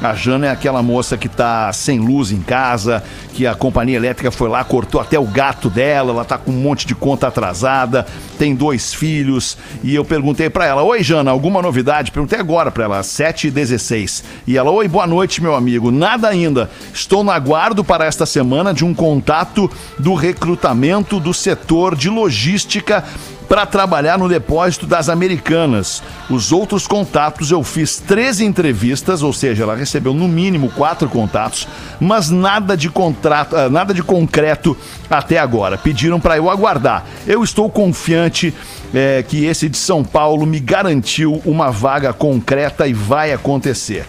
A 0.00 0.14
Jana 0.14 0.46
é 0.46 0.50
aquela 0.50 0.80
moça 0.80 1.18
que 1.18 1.28
tá 1.28 1.72
sem 1.72 1.98
luz 1.98 2.30
em 2.30 2.40
casa, 2.40 3.02
que 3.34 3.46
a 3.46 3.54
companhia 3.54 3.96
elétrica 3.96 4.30
foi 4.30 4.48
lá, 4.48 4.62
cortou 4.62 5.00
até 5.00 5.18
o 5.18 5.24
gato 5.24 5.68
dela, 5.68 6.12
ela 6.12 6.24
tá 6.24 6.38
com 6.38 6.52
um 6.52 6.60
monte 6.60 6.86
de 6.86 6.94
conta 6.94 7.26
atrasada, 7.26 8.06
tem 8.38 8.54
dois 8.54 8.94
filhos, 8.94 9.58
e 9.82 9.94
eu 9.94 10.04
perguntei 10.04 10.48
pra 10.48 10.64
ela: 10.64 10.82
"Oi, 10.82 11.02
Jana, 11.02 11.32
alguma 11.32 11.60
novidade?" 11.60 12.12
Perguntei 12.12 12.38
agora 12.38 12.70
pra 12.70 12.84
ela, 12.84 13.02
7h16. 13.02 14.22
E 14.46 14.56
ela: 14.56 14.70
"Oi, 14.70 14.86
boa 14.86 15.06
noite, 15.06 15.42
meu 15.42 15.54
amigo. 15.54 15.90
Nada 15.90 16.28
ainda. 16.28 16.70
Estou 16.94 17.24
no 17.24 17.32
aguardo 17.32 17.82
para 17.82 18.06
esta 18.06 18.24
semana 18.24 18.72
de 18.72 18.84
um 18.84 18.94
contato 18.94 19.68
do 19.98 20.14
recrutamento 20.14 21.18
do 21.18 21.34
setor 21.34 21.96
de 21.96 22.08
logística 22.08 23.04
para 23.48 23.64
trabalhar 23.64 24.18
no 24.18 24.28
depósito 24.28 24.86
das 24.86 25.08
Americanas. 25.08 26.02
Os 26.28 26.52
outros 26.52 26.86
contatos 26.86 27.50
eu 27.50 27.62
fiz 27.64 27.98
três 27.98 28.40
entrevistas, 28.40 29.22
ou 29.22 29.32
seja, 29.32 29.62
ela 29.62 29.74
recebeu 29.74 30.12
no 30.12 30.28
mínimo 30.28 30.68
quatro 30.70 31.08
contatos, 31.08 31.66
mas 31.98 32.28
nada 32.28 32.76
de 32.76 32.90
contrato, 32.90 33.56
ah, 33.56 33.70
nada 33.70 33.94
de 33.94 34.02
concreto 34.02 34.76
até 35.08 35.38
agora. 35.38 35.78
Pediram 35.78 36.20
para 36.20 36.36
eu 36.36 36.50
aguardar. 36.50 37.04
Eu 37.26 37.42
estou 37.42 37.70
confiante 37.70 38.52
eh, 38.94 39.24
que 39.26 39.46
esse 39.46 39.68
de 39.68 39.78
São 39.78 40.04
Paulo 40.04 40.44
me 40.44 40.60
garantiu 40.60 41.40
uma 41.44 41.70
vaga 41.70 42.12
concreta 42.12 42.86
e 42.86 42.92
vai 42.92 43.32
acontecer. 43.32 44.06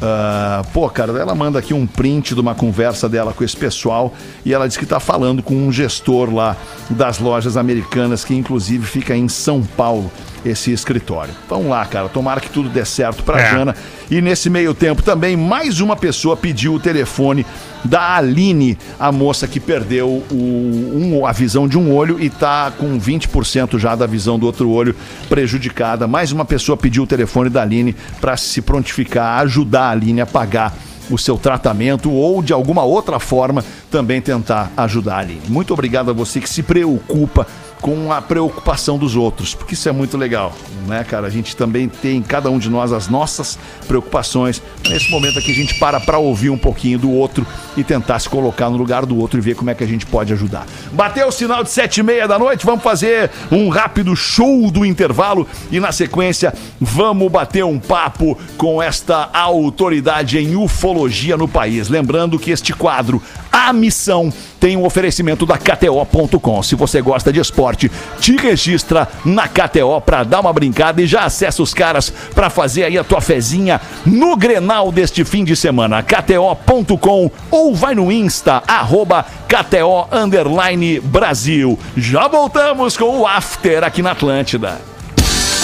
Ah, 0.00 0.62
pô, 0.72 0.88
cara, 0.88 1.12
ela 1.18 1.34
manda 1.34 1.58
aqui 1.58 1.74
um 1.74 1.86
print 1.86 2.34
de 2.34 2.40
uma 2.40 2.54
conversa 2.54 3.08
dela 3.08 3.32
com 3.32 3.42
esse 3.42 3.56
pessoal 3.56 4.14
e 4.44 4.54
ela 4.54 4.68
diz 4.68 4.76
que 4.76 4.86
tá 4.86 5.00
falando 5.00 5.42
com 5.42 5.54
um 5.54 5.72
gestor 5.72 6.32
lá 6.32 6.56
das 6.88 7.18
lojas 7.18 7.56
americanas 7.56 8.24
que 8.24 8.34
inclusive 8.34 8.86
fica 8.86 9.16
em 9.16 9.28
São 9.28 9.62
Paulo 9.62 10.10
esse 10.44 10.72
escritório. 10.72 11.32
Vamos 11.48 11.68
lá, 11.68 11.84
cara, 11.86 12.08
tomara 12.08 12.40
que 12.40 12.48
tudo 12.50 12.68
dê 12.68 12.84
certo 12.84 13.22
pra 13.22 13.40
É. 13.40 13.50
Jana. 13.50 13.76
E 14.10 14.20
nesse 14.20 14.48
meio 14.48 14.72
tempo 14.74 15.02
também 15.02 15.36
mais 15.36 15.80
uma 15.80 15.96
pessoa 15.96 16.36
pediu 16.36 16.74
o 16.74 16.80
telefone 16.80 17.44
da 17.84 18.16
Aline, 18.16 18.76
a 18.98 19.12
moça 19.12 19.46
que 19.46 19.60
perdeu 19.60 20.08
o- 20.30 20.34
um- 20.34 21.26
a 21.26 21.32
visão 21.32 21.68
de 21.68 21.78
um 21.78 21.94
olho 21.94 22.18
e 22.20 22.28
tá 22.30 22.72
com 22.76 22.98
20% 22.98 23.78
já 23.78 23.94
da 23.94 24.06
visão 24.06 24.38
do 24.38 24.46
outro 24.46 24.68
olho 24.70 24.94
prejudicada. 25.28 26.06
Mais 26.06 26.32
uma 26.32 26.44
pessoa 26.44 26.76
pediu 26.76 27.02
o 27.02 27.06
telefone 27.06 27.50
da 27.50 27.62
Aline 27.62 27.94
para 28.20 28.36
se 28.36 28.60
prontificar, 28.62 29.40
ajudar 29.42 29.82
a 29.82 29.90
Aline 29.90 30.20
a 30.20 30.26
pagar 30.26 30.74
o 31.10 31.16
seu 31.16 31.38
tratamento 31.38 32.10
ou 32.10 32.42
de 32.42 32.52
alguma 32.52 32.82
outra 32.82 33.18
forma 33.18 33.64
também 33.90 34.20
tentar 34.20 34.70
ajudar 34.76 35.14
a 35.14 35.18
Aline. 35.20 35.40
Muito 35.48 35.72
obrigado 35.72 36.10
a 36.10 36.12
você 36.12 36.40
que 36.40 36.48
se 36.50 36.62
preocupa 36.62 37.46
com 37.80 38.12
a 38.12 38.20
preocupação 38.20 38.98
dos 38.98 39.16
outros, 39.16 39.54
porque 39.54 39.74
isso 39.74 39.88
é 39.88 39.92
muito 39.92 40.16
legal, 40.16 40.54
né, 40.86 41.04
cara? 41.04 41.26
A 41.26 41.30
gente 41.30 41.56
também 41.56 41.88
tem, 41.88 42.20
cada 42.22 42.50
um 42.50 42.58
de 42.58 42.68
nós, 42.68 42.92
as 42.92 43.08
nossas 43.08 43.58
preocupações. 43.86 44.60
Nesse 44.88 45.10
momento 45.10 45.38
aqui, 45.38 45.52
a 45.52 45.54
gente 45.54 45.74
para 45.78 46.00
para 46.00 46.18
ouvir 46.18 46.50
um 46.50 46.58
pouquinho 46.58 46.98
do 46.98 47.10
outro 47.10 47.46
e 47.76 47.84
tentar 47.84 48.18
se 48.18 48.28
colocar 48.28 48.68
no 48.70 48.76
lugar 48.76 49.06
do 49.06 49.16
outro 49.18 49.38
e 49.38 49.42
ver 49.42 49.54
como 49.54 49.70
é 49.70 49.74
que 49.74 49.84
a 49.84 49.86
gente 49.86 50.06
pode 50.06 50.32
ajudar. 50.32 50.66
Bateu 50.92 51.28
o 51.28 51.32
sinal 51.32 51.62
de 51.62 51.70
sete 51.70 52.00
e 52.00 52.02
meia 52.02 52.26
da 52.26 52.38
noite, 52.38 52.66
vamos 52.66 52.82
fazer 52.82 53.30
um 53.50 53.68
rápido 53.68 54.14
show 54.16 54.70
do 54.70 54.84
intervalo 54.84 55.46
e 55.70 55.78
na 55.78 55.92
sequência 55.92 56.52
vamos 56.80 57.30
bater 57.30 57.64
um 57.64 57.78
papo 57.78 58.38
com 58.56 58.82
esta 58.82 59.30
autoridade 59.32 60.38
em 60.38 60.56
ufologia 60.56 61.36
no 61.36 61.46
país. 61.46 61.88
Lembrando 61.88 62.38
que 62.38 62.50
este 62.50 62.72
quadro, 62.72 63.22
A 63.58 63.72
Missão, 63.72 64.32
tem 64.60 64.76
um 64.76 64.84
oferecimento 64.84 65.44
da 65.44 65.58
KTO.com. 65.58 66.62
Se 66.62 66.76
você 66.76 67.02
gosta 67.02 67.32
de 67.32 67.40
esporte, 67.40 67.90
te 68.20 68.36
registra 68.36 69.08
na 69.24 69.48
KTO 69.48 70.00
para 70.00 70.22
dar 70.22 70.38
uma 70.38 70.52
brincada 70.52 71.02
e 71.02 71.08
já 71.08 71.22
acessa 71.22 71.60
os 71.60 71.74
caras 71.74 72.08
para 72.36 72.48
fazer 72.50 72.84
aí 72.84 72.96
a 72.96 73.02
tua 73.02 73.20
fezinha 73.20 73.80
no 74.06 74.36
Grenal 74.36 74.92
deste 74.92 75.24
fim 75.24 75.42
de 75.42 75.56
semana. 75.56 76.04
KTO.com 76.04 77.28
ou 77.50 77.74
vai 77.74 77.96
no 77.96 78.12
Insta, 78.12 78.62
arroba 78.64 79.26
KTO 79.48 80.06
Underline 80.12 81.00
Brasil. 81.00 81.76
Já 81.96 82.28
voltamos 82.28 82.96
com 82.96 83.18
o 83.18 83.26
After 83.26 83.82
aqui 83.82 84.02
na 84.02 84.12
Atlântida. 84.12 84.80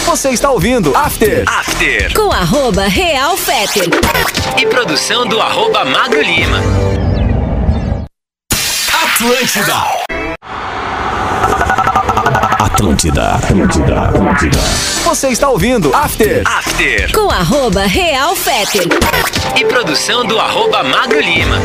Você 0.05 0.31
está 0.31 0.51
ouvindo 0.51 0.93
After 0.97 1.45
Com 2.13 2.33
arroba 2.33 2.89
Real 2.89 3.37
Feter. 3.37 3.89
e 4.61 4.67
produção 4.67 5.29
do 5.29 5.41
arroba 5.41 5.85
Magro 5.85 6.21
Lima. 6.21 7.04
Atlântida. 9.25 9.75
Atlântida, 12.59 13.35
Atlântida, 13.37 14.03
Atlântida. 14.03 14.59
Você 15.05 15.29
está 15.29 15.49
ouvindo 15.49 15.95
After. 15.97 16.43
After 16.47 17.11
Com 17.11 17.31
arroba 17.31 17.87
Real 17.87 18.37
Feter. 18.37 18.87
e 19.57 19.65
produção 19.65 20.27
do 20.27 20.39
arroba 20.39 20.83
Magro 20.83 21.21
Lima. 21.21 21.57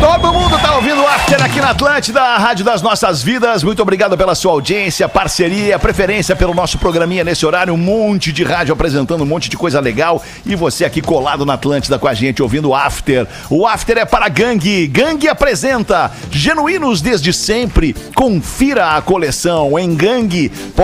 Todo 0.00 0.32
mundo 0.32 0.58
tá 0.58 0.76
ouvindo 0.76 1.00
o 1.00 1.06
After 1.06 1.42
aqui 1.42 1.60
na 1.60 1.70
Atlântida, 1.70 2.20
a 2.20 2.38
Rádio 2.38 2.64
das 2.64 2.82
Nossas 2.82 3.22
Vidas. 3.22 3.62
Muito 3.62 3.80
obrigado 3.80 4.16
pela 4.16 4.34
sua 4.34 4.52
audiência, 4.52 5.08
parceria, 5.08 5.78
preferência 5.78 6.36
pelo 6.36 6.54
nosso 6.54 6.78
programinha 6.78 7.24
nesse 7.24 7.46
horário. 7.46 7.72
Um 7.72 7.78
monte 7.78 8.32
de 8.32 8.44
rádio 8.44 8.72
apresentando 8.72 9.22
um 9.22 9.26
monte 9.26 9.48
de 9.48 9.56
coisa 9.56 9.80
legal. 9.80 10.22
E 10.44 10.54
você 10.54 10.84
aqui 10.84 11.00
colado 11.00 11.46
na 11.46 11.54
Atlântida 11.54 11.98
com 11.98 12.06
a 12.06 12.14
gente, 12.14 12.42
ouvindo 12.42 12.70
o 12.70 12.74
After. 12.74 13.26
O 13.48 13.66
After 13.66 13.98
é 13.98 14.04
para 14.04 14.28
Gangue. 14.28 14.86
Gangue 14.86 15.28
apresenta 15.28 16.10
Genuínos 16.30 17.00
desde 17.00 17.32
sempre. 17.32 17.94
Confira 18.14 18.96
a 18.96 19.02
coleção 19.02 19.78
em 19.78 19.94
gangue.com.br. 19.94 20.74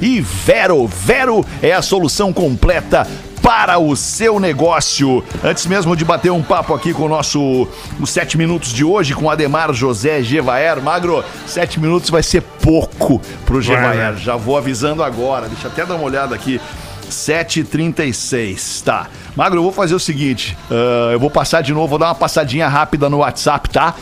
E 0.00 0.20
Vero. 0.20 0.86
Vero 0.86 1.44
é 1.62 1.72
a 1.72 1.82
solução 1.82 2.32
completa 2.32 3.06
para 3.46 3.78
o 3.78 3.94
seu 3.94 4.40
negócio. 4.40 5.22
Antes 5.44 5.66
mesmo 5.66 5.94
de 5.94 6.04
bater 6.04 6.32
um 6.32 6.42
papo 6.42 6.74
aqui 6.74 6.92
com 6.92 7.04
o 7.04 7.08
nosso 7.08 7.68
os 8.00 8.10
sete 8.10 8.36
minutos 8.36 8.72
de 8.72 8.82
hoje 8.82 9.14
com 9.14 9.30
Ademar 9.30 9.72
José 9.72 10.20
Gevaer. 10.20 10.82
Magro, 10.82 11.24
sete 11.46 11.78
minutos 11.78 12.10
vai 12.10 12.24
ser 12.24 12.40
pouco 12.42 13.22
pro 13.44 13.62
Gevaer. 13.62 14.14
né? 14.14 14.18
Já 14.18 14.34
vou 14.34 14.58
avisando 14.58 15.00
agora. 15.00 15.46
Deixa 15.46 15.68
eu 15.68 15.70
até 15.70 15.86
dar 15.86 15.94
uma 15.94 16.02
olhada 16.02 16.34
aqui. 16.34 16.60
7h36, 17.08 18.82
tá. 18.82 19.06
Magro, 19.36 19.60
eu 19.60 19.62
vou 19.62 19.70
fazer 19.70 19.94
o 19.94 20.00
seguinte: 20.00 20.58
ah, 20.68 21.10
eu 21.12 21.20
vou 21.20 21.30
passar 21.30 21.62
de 21.62 21.72
novo, 21.72 21.86
vou 21.86 21.98
dar 22.00 22.06
uma 22.06 22.16
passadinha 22.16 22.66
rápida 22.66 23.08
no 23.08 23.18
WhatsApp, 23.18 23.70
tá? 23.70 23.94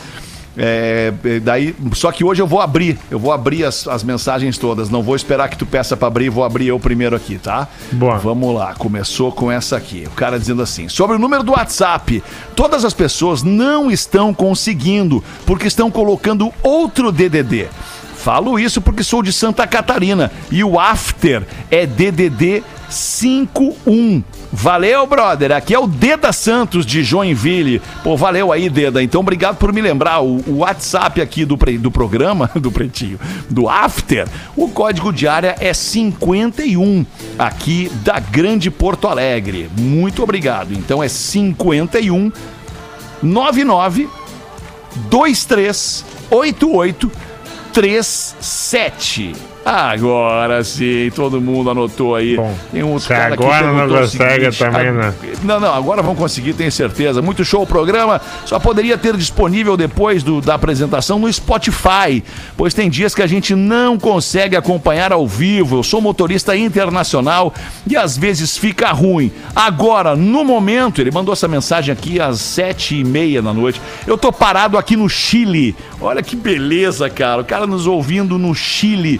É, 0.57 1.13
é, 1.23 1.39
daí, 1.39 1.75
só 1.93 2.11
que 2.11 2.23
hoje 2.23 2.41
eu 2.41 2.47
vou 2.47 2.61
abrir, 2.61 2.97
eu 3.11 3.19
vou 3.19 3.31
abrir 3.31 3.65
as, 3.65 3.87
as 3.87 4.03
mensagens 4.03 4.57
todas. 4.57 4.89
Não 4.89 5.03
vou 5.03 5.15
esperar 5.15 5.49
que 5.49 5.57
tu 5.57 5.65
peça 5.65 5.97
pra 5.97 6.07
abrir, 6.07 6.29
vou 6.29 6.43
abrir 6.43 6.67
eu 6.67 6.79
primeiro 6.79 7.15
aqui, 7.15 7.37
tá? 7.37 7.67
Boa. 7.91 8.17
Vamos 8.17 8.53
lá, 8.55 8.73
começou 8.73 9.31
com 9.31 9.51
essa 9.51 9.77
aqui. 9.77 10.05
O 10.07 10.11
cara 10.11 10.39
dizendo 10.39 10.61
assim: 10.61 10.87
sobre 10.87 11.15
o 11.15 11.19
número 11.19 11.43
do 11.43 11.51
WhatsApp, 11.51 12.23
todas 12.55 12.85
as 12.85 12.93
pessoas 12.93 13.43
não 13.43 13.91
estão 13.91 14.33
conseguindo 14.33 15.23
porque 15.45 15.67
estão 15.67 15.91
colocando 15.91 16.53
outro 16.63 17.11
DDD. 17.11 17.67
Falo 18.15 18.57
isso 18.57 18.81
porque 18.81 19.03
sou 19.03 19.21
de 19.21 19.31
Santa 19.31 19.67
Catarina 19.67 20.31
e 20.49 20.63
o 20.63 20.79
after 20.79 21.43
é 21.69 21.85
DDD 21.85 22.63
51. 22.89 24.23
Valeu, 24.51 25.05
brother. 25.05 25.51
Aqui 25.51 25.73
é 25.73 25.79
o 25.79 25.87
Deda 25.87 26.31
Santos 26.31 26.85
de 26.85 27.03
Joinville. 27.03 27.81
Pô, 28.03 28.15
valeu 28.15 28.51
aí, 28.51 28.69
Deda. 28.69 29.03
Então, 29.03 29.21
obrigado 29.21 29.57
por 29.57 29.73
me 29.73 29.81
lembrar. 29.81 30.21
O, 30.21 30.37
o 30.47 30.57
WhatsApp 30.59 31.21
aqui 31.21 31.43
do, 31.45 31.57
pre- 31.57 31.77
do 31.77 31.91
programa, 31.91 32.49
do 32.55 32.71
Pretinho, 32.71 33.19
do 33.49 33.67
After, 33.67 34.27
o 34.55 34.69
código 34.69 35.11
de 35.11 35.27
área 35.27 35.55
é 35.59 35.73
51, 35.73 37.05
aqui 37.37 37.91
da 38.03 38.19
Grande 38.19 38.71
Porto 38.71 39.07
Alegre. 39.07 39.69
Muito 39.77 40.23
obrigado. 40.23 40.71
Então, 40.73 41.03
é 41.03 41.07
51 41.09 42.31
99 43.21 44.07
2388 45.09 47.11
37. 47.73 49.33
Agora 49.65 50.63
sim, 50.63 51.09
todo 51.15 51.41
mundo 51.41 51.71
anotou 51.71 52.13
aí. 52.13 52.35
Bom, 52.35 52.55
Tem 52.71 52.83
um 52.83 52.99
se 52.99 53.11
agora 53.11 53.73
não 53.73 53.89
consegue 53.89 54.51
seguinte, 54.51 54.59
também, 54.59 54.91
né? 54.91 55.11
Não, 55.43 55.59
não, 55.59 55.73
agora 55.73 56.03
vão 56.03 56.13
conseguir, 56.13 56.53
tenho 56.53 56.71
certeza. 56.71 57.19
Muito 57.19 57.43
show 57.43 57.63
o 57.63 57.67
programa. 57.67 58.21
Só 58.45 58.59
poderia 58.59 58.95
ter 58.95 59.17
disponível 59.17 59.75
depois 59.75 60.21
do- 60.21 60.39
da 60.39 60.53
apresentação 60.53 61.17
no 61.17 61.31
Spotify, 61.33 62.23
pois 62.55 62.75
tem 62.75 62.91
dias 62.91 63.15
que 63.15 63.23
a 63.23 63.27
gente 63.27 63.55
não 63.55 63.97
consegue 63.97 64.55
acompanhar 64.55 65.11
ao 65.11 65.27
vivo. 65.27 65.77
Eu 65.77 65.83
sou 65.83 65.99
motorista 65.99 66.55
internacional 66.55 67.51
e 67.89 67.97
às 67.97 68.15
vezes 68.15 68.55
fica 68.55 68.91
ruim. 68.91 69.31
Agora, 69.55 70.15
no 70.15 70.45
momento, 70.45 71.01
ele 71.01 71.09
mandou 71.09 71.33
essa 71.33 71.47
mensagem 71.47 71.91
aqui 71.91 72.19
às 72.21 72.39
sete 72.39 72.99
e 72.99 73.03
meia 73.03 73.41
da 73.41 73.51
noite. 73.51 73.81
Eu 74.05 74.15
tô 74.15 74.31
parado 74.31 74.77
aqui 74.77 74.95
no 74.95 75.09
Chile. 75.09 75.75
Olha 75.99 76.21
que 76.21 76.35
beleza, 76.35 77.09
cara. 77.09 77.41
O 77.41 77.45
cara 77.45 77.65
nos 77.65 77.87
ouvindo 77.87 78.37
no 78.37 78.53
Chile. 78.53 79.19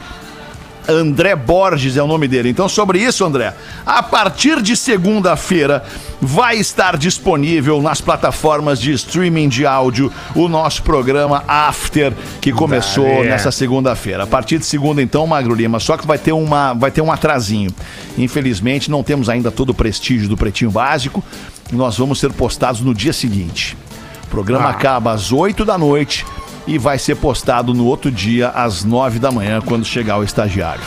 André 0.87 1.35
Borges 1.35 1.97
é 1.97 2.03
o 2.03 2.07
nome 2.07 2.27
dele. 2.27 2.49
Então, 2.49 2.67
sobre 2.69 2.99
isso, 2.99 3.25
André, 3.25 3.53
a 3.85 4.03
partir 4.03 4.61
de 4.61 4.75
segunda-feira 4.75 5.83
vai 6.21 6.57
estar 6.57 6.97
disponível 6.97 7.81
nas 7.81 8.01
plataformas 8.01 8.79
de 8.79 8.91
streaming 8.93 9.49
de 9.49 9.65
áudio 9.65 10.11
o 10.35 10.47
nosso 10.47 10.83
programa 10.83 11.43
After, 11.47 12.13
que 12.41 12.51
começou 12.51 13.05
Dale. 13.05 13.29
nessa 13.29 13.51
segunda-feira. 13.51 14.23
A 14.23 14.27
partir 14.27 14.57
de 14.59 14.65
segunda, 14.65 15.01
então, 15.01 15.25
Magro 15.27 15.53
Lima, 15.53 15.79
só 15.79 15.97
que 15.97 16.05
vai 16.07 16.17
ter, 16.17 16.31
uma, 16.31 16.73
vai 16.73 16.91
ter 16.91 17.01
um 17.01 17.11
atrasinho. 17.11 17.73
Infelizmente, 18.17 18.89
não 18.89 19.03
temos 19.03 19.29
ainda 19.29 19.51
todo 19.51 19.69
o 19.69 19.73
prestígio 19.73 20.27
do 20.29 20.37
Pretinho 20.37 20.71
Básico. 20.71 21.23
Nós 21.71 21.97
vamos 21.97 22.19
ser 22.19 22.31
postados 22.31 22.81
no 22.81 22.93
dia 22.93 23.13
seguinte. 23.13 23.77
O 24.25 24.27
programa 24.27 24.65
Ah. 24.65 24.71
acaba 24.71 25.11
às 25.11 25.31
8 25.31 25.63
da 25.65 25.77
noite 25.77 26.25
e 26.67 26.77
vai 26.77 26.97
ser 26.97 27.15
postado 27.15 27.73
no 27.73 27.85
outro 27.85 28.11
dia, 28.11 28.49
às 28.49 28.83
9 28.83 29.19
da 29.19 29.31
manhã, 29.31 29.61
quando 29.61 29.85
chegar 29.85 30.17
o 30.17 30.23
estagiário. 30.23 30.83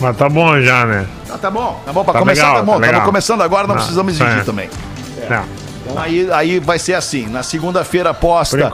Mas 0.00 0.16
tá 0.16 0.28
bom 0.28 0.60
já, 0.60 0.84
né? 0.84 1.06
Ah, 1.30 1.38
tá 1.38 1.50
bom, 1.50 1.80
tá 1.84 1.92
bom. 1.92 2.02
Pra 2.04 2.12
Tá 2.14 2.18
começar, 2.18 2.42
legal, 2.48 2.56
tá 2.56 2.62
bom. 2.62 2.80
tá 2.80 2.86
Estamos 2.86 3.04
começando 3.04 3.40
agora, 3.42 3.66
não 3.66 3.74
Ah, 3.74 3.78
precisamos 3.78 4.12
exigir 4.14 4.40
é. 4.40 4.44
também. 4.44 4.68
Não, 5.30 5.44
Então 5.86 5.98
aí, 6.02 6.28
aí 6.32 6.58
vai 6.58 6.78
ser 6.78 6.94
assim: 6.94 7.26
na 7.28 7.42
segunda-feira 7.42 8.12
posta. 8.12 8.70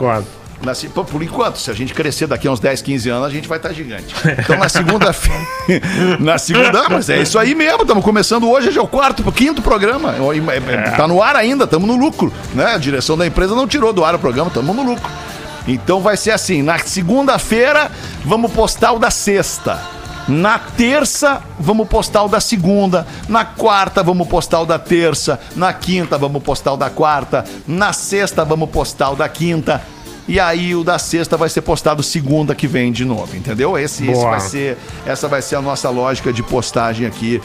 Se- 0.73 0.89
por 0.89 1.23
enquanto, 1.23 1.57
se 1.57 1.71
a 1.71 1.73
gente 1.73 1.93
crescer 1.93 2.27
daqui 2.27 2.47
a 2.47 2.51
uns 2.51 2.59
10, 2.59 2.81
15 2.81 3.09
anos, 3.09 3.25
a 3.27 3.29
gente 3.29 3.47
vai 3.47 3.57
estar 3.57 3.71
gigante. 3.73 4.13
Então 4.39 4.57
na 4.57 4.67
segunda-feira. 4.69 5.41
na 6.19 6.37
segunda. 6.37 6.89
Mas 6.89 7.09
é 7.09 7.21
isso 7.21 7.37
aí 7.39 7.55
mesmo, 7.55 7.81
estamos 7.83 8.03
começando 8.03 8.49
hoje, 8.49 8.71
já 8.71 8.81
é 8.81 8.83
o 8.83 8.87
quarto, 8.87 9.29
quinto 9.31 9.61
programa. 9.61 10.13
É, 10.15 10.73
é, 10.73 10.89
Tá 10.91 11.07
no 11.07 11.21
ar 11.23 11.35
ainda, 11.35 11.63
estamos 11.63 11.87
no 11.87 11.95
lucro. 11.95 12.31
Né? 12.53 12.65
A 12.73 12.77
direção 12.77 13.17
da 13.17 13.25
empresa 13.25 13.55
não 13.55 13.67
tirou 13.67 13.93
do 13.93 14.03
ar 14.03 14.15
o 14.15 14.19
programa, 14.19 14.47
estamos 14.49 14.75
no 14.75 14.83
lucro. 14.83 15.09
Então 15.67 16.01
vai 16.01 16.17
ser 16.17 16.31
assim: 16.31 16.61
na 16.61 16.77
segunda-feira, 16.79 17.91
vamos 18.25 18.51
postar 18.51 18.91
o 18.93 18.99
da 18.99 19.11
sexta. 19.11 19.79
Na 20.27 20.59
terça, 20.59 21.41
vamos 21.59 21.87
postar 21.87 22.23
o 22.23 22.27
da 22.27 22.39
segunda. 22.39 23.07
Na 23.27 23.43
quarta, 23.43 24.03
vamos 24.03 24.27
postar 24.27 24.59
o 24.61 24.65
da 24.65 24.77
terça. 24.77 25.39
Na 25.55 25.73
quinta, 25.73 26.17
vamos 26.19 26.43
postar 26.43 26.73
o 26.73 26.77
da 26.77 26.87
quarta. 26.89 27.43
Na 27.67 27.93
sexta, 27.93 28.45
vamos 28.45 28.69
postar 28.69 29.09
o 29.09 29.15
da 29.15 29.27
quinta. 29.27 29.81
E 30.29 30.39
aí 30.39 30.75
o 30.75 30.83
da 30.83 30.99
sexta 30.99 31.35
vai 31.35 31.49
ser 31.49 31.63
postado 31.63 32.03
segunda 32.03 32.53
que 32.53 32.67
vem 32.67 32.91
de 32.91 33.03
novo, 33.03 33.35
entendeu? 33.35 33.75
Esse, 33.75 34.07
esse 34.07 34.23
vai 34.23 34.39
ser, 34.39 34.77
essa 35.03 35.27
vai 35.27 35.41
ser 35.41 35.55
a 35.55 35.61
nossa 35.61 35.89
lógica 35.89 36.31
de 36.31 36.43
postagem 36.43 37.07
aqui 37.07 37.41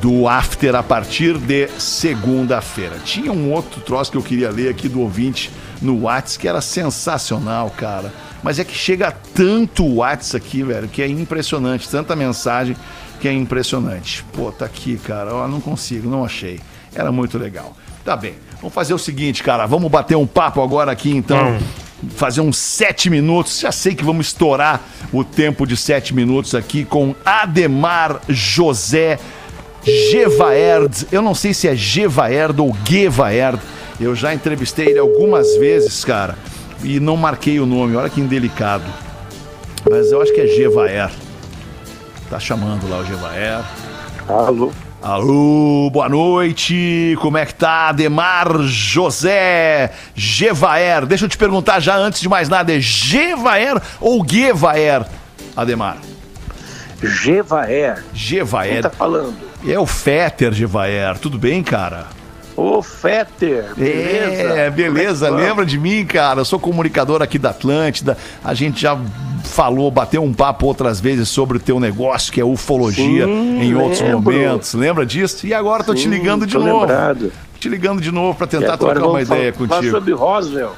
do 0.00 0.28
After 0.28 0.76
a 0.76 0.82
partir 0.84 1.36
de 1.36 1.66
segunda-feira. 1.76 3.00
Tinha 3.04 3.32
um 3.32 3.50
outro 3.50 3.80
troço 3.80 4.12
que 4.12 4.16
eu 4.16 4.22
queria 4.22 4.48
ler 4.48 4.70
aqui 4.70 4.88
do 4.88 5.00
ouvinte 5.00 5.50
no 5.82 6.04
Whats 6.04 6.36
que 6.36 6.46
era 6.46 6.60
sensacional, 6.60 7.68
cara. 7.76 8.12
Mas 8.44 8.60
é 8.60 8.64
que 8.64 8.74
chega 8.74 9.12
tanto 9.34 9.84
Whats 9.96 10.32
aqui, 10.32 10.62
velho, 10.62 10.86
que 10.86 11.02
é 11.02 11.08
impressionante. 11.08 11.88
Tanta 11.88 12.14
mensagem 12.14 12.76
que 13.20 13.26
é 13.26 13.32
impressionante. 13.32 14.24
Pô, 14.32 14.52
tá 14.52 14.66
aqui, 14.66 14.98
cara. 14.98 15.34
Ó, 15.34 15.48
não 15.48 15.60
consigo, 15.60 16.08
não 16.08 16.24
achei. 16.24 16.60
Era 16.94 17.10
muito 17.10 17.36
legal. 17.36 17.76
Tá 18.04 18.16
bem. 18.16 18.34
Vamos 18.60 18.72
fazer 18.72 18.94
o 18.94 18.98
seguinte, 18.98 19.42
cara. 19.42 19.66
Vamos 19.66 19.90
bater 19.90 20.16
um 20.16 20.28
papo 20.28 20.62
agora 20.62 20.92
aqui, 20.92 21.10
então. 21.10 21.36
Vamos. 21.36 21.79
Fazer 22.16 22.40
uns 22.40 22.56
sete 22.56 23.10
minutos. 23.10 23.60
Já 23.60 23.72
sei 23.72 23.94
que 23.94 24.04
vamos 24.04 24.26
estourar 24.28 24.80
o 25.12 25.22
tempo 25.22 25.66
de 25.66 25.76
sete 25.76 26.14
minutos 26.14 26.54
aqui 26.54 26.84
com 26.84 27.14
Ademar 27.24 28.20
José 28.28 29.18
Gevaerd. 29.82 31.06
Eu 31.10 31.22
não 31.22 31.34
sei 31.34 31.52
se 31.54 31.68
é 31.68 31.74
Gevaerd 31.74 32.60
ou 32.60 32.76
Gevaerd. 32.84 33.60
Eu 34.00 34.14
já 34.14 34.32
entrevistei 34.32 34.88
ele 34.88 34.98
algumas 34.98 35.56
vezes, 35.56 36.04
cara. 36.04 36.36
E 36.82 36.98
não 36.98 37.16
marquei 37.16 37.60
o 37.60 37.66
nome. 37.66 37.96
Olha 37.96 38.08
que 38.08 38.20
indelicado. 38.20 38.84
Mas 39.88 40.10
eu 40.10 40.22
acho 40.22 40.32
que 40.32 40.40
é 40.40 40.46
Gevaer. 40.46 41.10
Tá 42.28 42.38
chamando 42.38 42.88
lá 42.88 42.98
o 42.98 43.04
Gevaer. 43.04 43.62
Alô? 44.28 44.72
Alô, 45.02 45.88
boa 45.90 46.10
noite. 46.10 47.16
Como 47.22 47.38
é 47.38 47.46
que 47.46 47.54
tá, 47.54 47.88
Ademar 47.88 48.60
José 48.64 49.92
Gevaer? 50.14 51.06
Deixa 51.06 51.24
eu 51.24 51.28
te 51.28 51.38
perguntar 51.38 51.80
já 51.80 51.96
antes 51.96 52.20
de 52.20 52.28
mais 52.28 52.50
nada, 52.50 52.74
é 52.74 52.80
Gevaer 52.80 53.80
ou 53.98 54.22
Gevaer, 54.28 55.06
Ademar? 55.56 55.96
Gevaer. 57.02 57.94
Quem 57.94 58.04
Gevaer. 58.12 58.82
tá 58.82 58.90
falando? 58.90 59.34
É 59.66 59.78
o 59.78 59.86
Fetter 59.86 60.52
Gevaer. 60.52 61.16
Tudo 61.18 61.38
bem, 61.38 61.62
cara? 61.62 62.06
Ô, 62.56 62.82
Fetter, 62.82 63.74
beleza? 63.76 64.42
É, 64.58 64.70
beleza. 64.70 65.28
É 65.28 65.30
Lembra 65.30 65.64
de 65.64 65.78
mim, 65.78 66.04
cara? 66.04 66.40
Eu 66.40 66.44
sou 66.44 66.58
comunicador 66.58 67.22
aqui 67.22 67.38
da 67.38 67.50
Atlântida. 67.50 68.18
A 68.44 68.52
gente 68.54 68.82
já 68.82 68.98
falou, 69.44 69.90
bateu 69.90 70.22
um 70.22 70.32
papo 70.32 70.66
outras 70.66 71.00
vezes 71.00 71.28
sobre 71.28 71.56
o 71.56 71.60
teu 71.60 71.80
negócio, 71.80 72.32
que 72.32 72.40
é 72.40 72.44
ufologia, 72.44 73.24
Sim, 73.24 73.60
em 73.62 73.74
outros 73.74 74.00
lembro. 74.00 74.20
momentos. 74.20 74.74
Lembra 74.74 75.06
disso? 75.06 75.46
E 75.46 75.54
agora 75.54 75.82
tô 75.82 75.94
te 75.94 76.02
Sim, 76.02 76.10
ligando 76.10 76.46
de 76.46 76.52
tô 76.52 76.60
novo. 76.60 76.80
lembrado. 76.80 77.32
Te 77.58 77.68
ligando 77.68 78.00
de 78.00 78.10
novo 78.10 78.36
pra 78.36 78.46
E 78.46 78.50
tentar 78.50 78.76
trocar 78.76 78.98
uma 79.00 79.06
falar- 79.06 79.22
ideia 79.22 79.52
falar 79.52 79.68
contigo. 79.68 79.90
sobre 79.94 80.12
Roswell. 80.12 80.72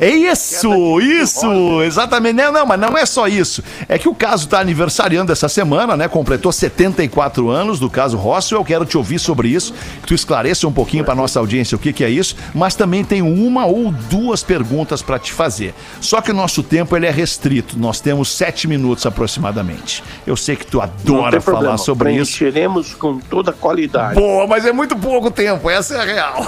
É 0.00 0.08
isso, 0.10 1.00
isso, 1.00 1.82
exatamente. 1.82 2.34
Não, 2.34 2.52
não, 2.52 2.66
mas 2.66 2.78
não 2.78 2.96
é 2.96 3.04
só 3.04 3.26
isso. 3.26 3.62
É 3.88 3.98
que 3.98 4.08
o 4.08 4.14
caso 4.14 4.44
está 4.44 4.60
aniversariando 4.60 5.32
essa 5.32 5.48
semana, 5.48 5.96
né? 5.96 6.06
Completou 6.06 6.52
74 6.52 7.48
anos 7.48 7.80
do 7.80 7.90
caso 7.90 8.16
Roswell. 8.16 8.64
Quero 8.64 8.84
te 8.84 8.96
ouvir 8.96 9.18
sobre 9.18 9.48
isso, 9.48 9.74
que 10.00 10.08
tu 10.08 10.14
esclareça 10.14 10.68
um 10.68 10.72
pouquinho 10.72 11.04
para 11.04 11.14
nossa 11.14 11.40
audiência 11.40 11.74
o 11.74 11.78
que, 11.78 11.92
que 11.92 12.04
é 12.04 12.10
isso. 12.10 12.36
Mas 12.54 12.74
também 12.74 13.02
tenho 13.02 13.26
uma 13.26 13.66
ou 13.66 13.90
duas 13.90 14.42
perguntas 14.42 15.02
para 15.02 15.18
te 15.18 15.32
fazer. 15.32 15.74
Só 16.00 16.20
que 16.20 16.30
o 16.30 16.34
nosso 16.34 16.62
tempo 16.62 16.96
ele 16.96 17.06
é 17.06 17.10
restrito. 17.10 17.78
Nós 17.78 18.00
temos 18.00 18.30
sete 18.30 18.68
minutos 18.68 19.04
aproximadamente. 19.04 20.04
Eu 20.26 20.36
sei 20.36 20.54
que 20.54 20.66
tu 20.66 20.80
adora 20.80 21.40
falar 21.40 21.58
problema. 21.58 21.78
sobre 21.78 22.12
isso. 22.12 22.38
Preencheremos 22.38 22.94
com 22.94 23.18
toda 23.18 23.50
a 23.50 23.54
qualidade. 23.54 24.14
Boa, 24.14 24.46
mas 24.46 24.64
é 24.64 24.72
muito 24.72 24.96
pouco 24.96 25.30
tempo. 25.30 25.68
Essa 25.68 25.96
é 25.96 26.00
a 26.00 26.04
real. 26.04 26.44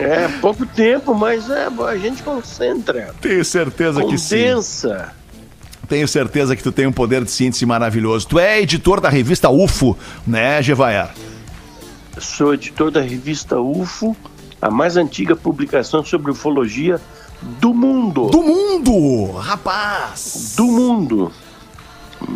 É 0.00 0.28
pouco 0.40 0.66
tempo, 0.66 1.14
mas 1.14 1.48
é, 1.50 1.68
a 1.88 1.96
gente 1.96 2.13
concentra. 2.20 3.14
Tenho 3.20 3.44
certeza 3.44 4.04
que 4.04 4.18
sim. 4.18 4.36
Condensa. 4.36 5.12
Tenho 5.88 6.08
certeza 6.08 6.56
que 6.56 6.62
tu 6.62 6.72
tem 6.72 6.86
um 6.86 6.92
poder 6.92 7.24
de 7.24 7.30
síntese 7.30 7.66
maravilhoso. 7.66 8.26
Tu 8.26 8.38
é 8.38 8.60
editor 8.60 9.00
da 9.00 9.08
revista 9.08 9.50
UFO, 9.50 9.96
né, 10.26 10.62
Gevaer? 10.62 11.10
Sou 12.18 12.54
editor 12.54 12.90
da 12.90 13.00
revista 13.00 13.60
UFO, 13.60 14.16
a 14.62 14.70
mais 14.70 14.96
antiga 14.96 15.36
publicação 15.36 16.04
sobre 16.04 16.30
ufologia 16.30 17.00
do 17.60 17.74
mundo. 17.74 18.28
Do 18.28 18.42
mundo! 18.42 19.32
Rapaz! 19.32 20.54
Do 20.56 20.64
mundo. 20.64 21.32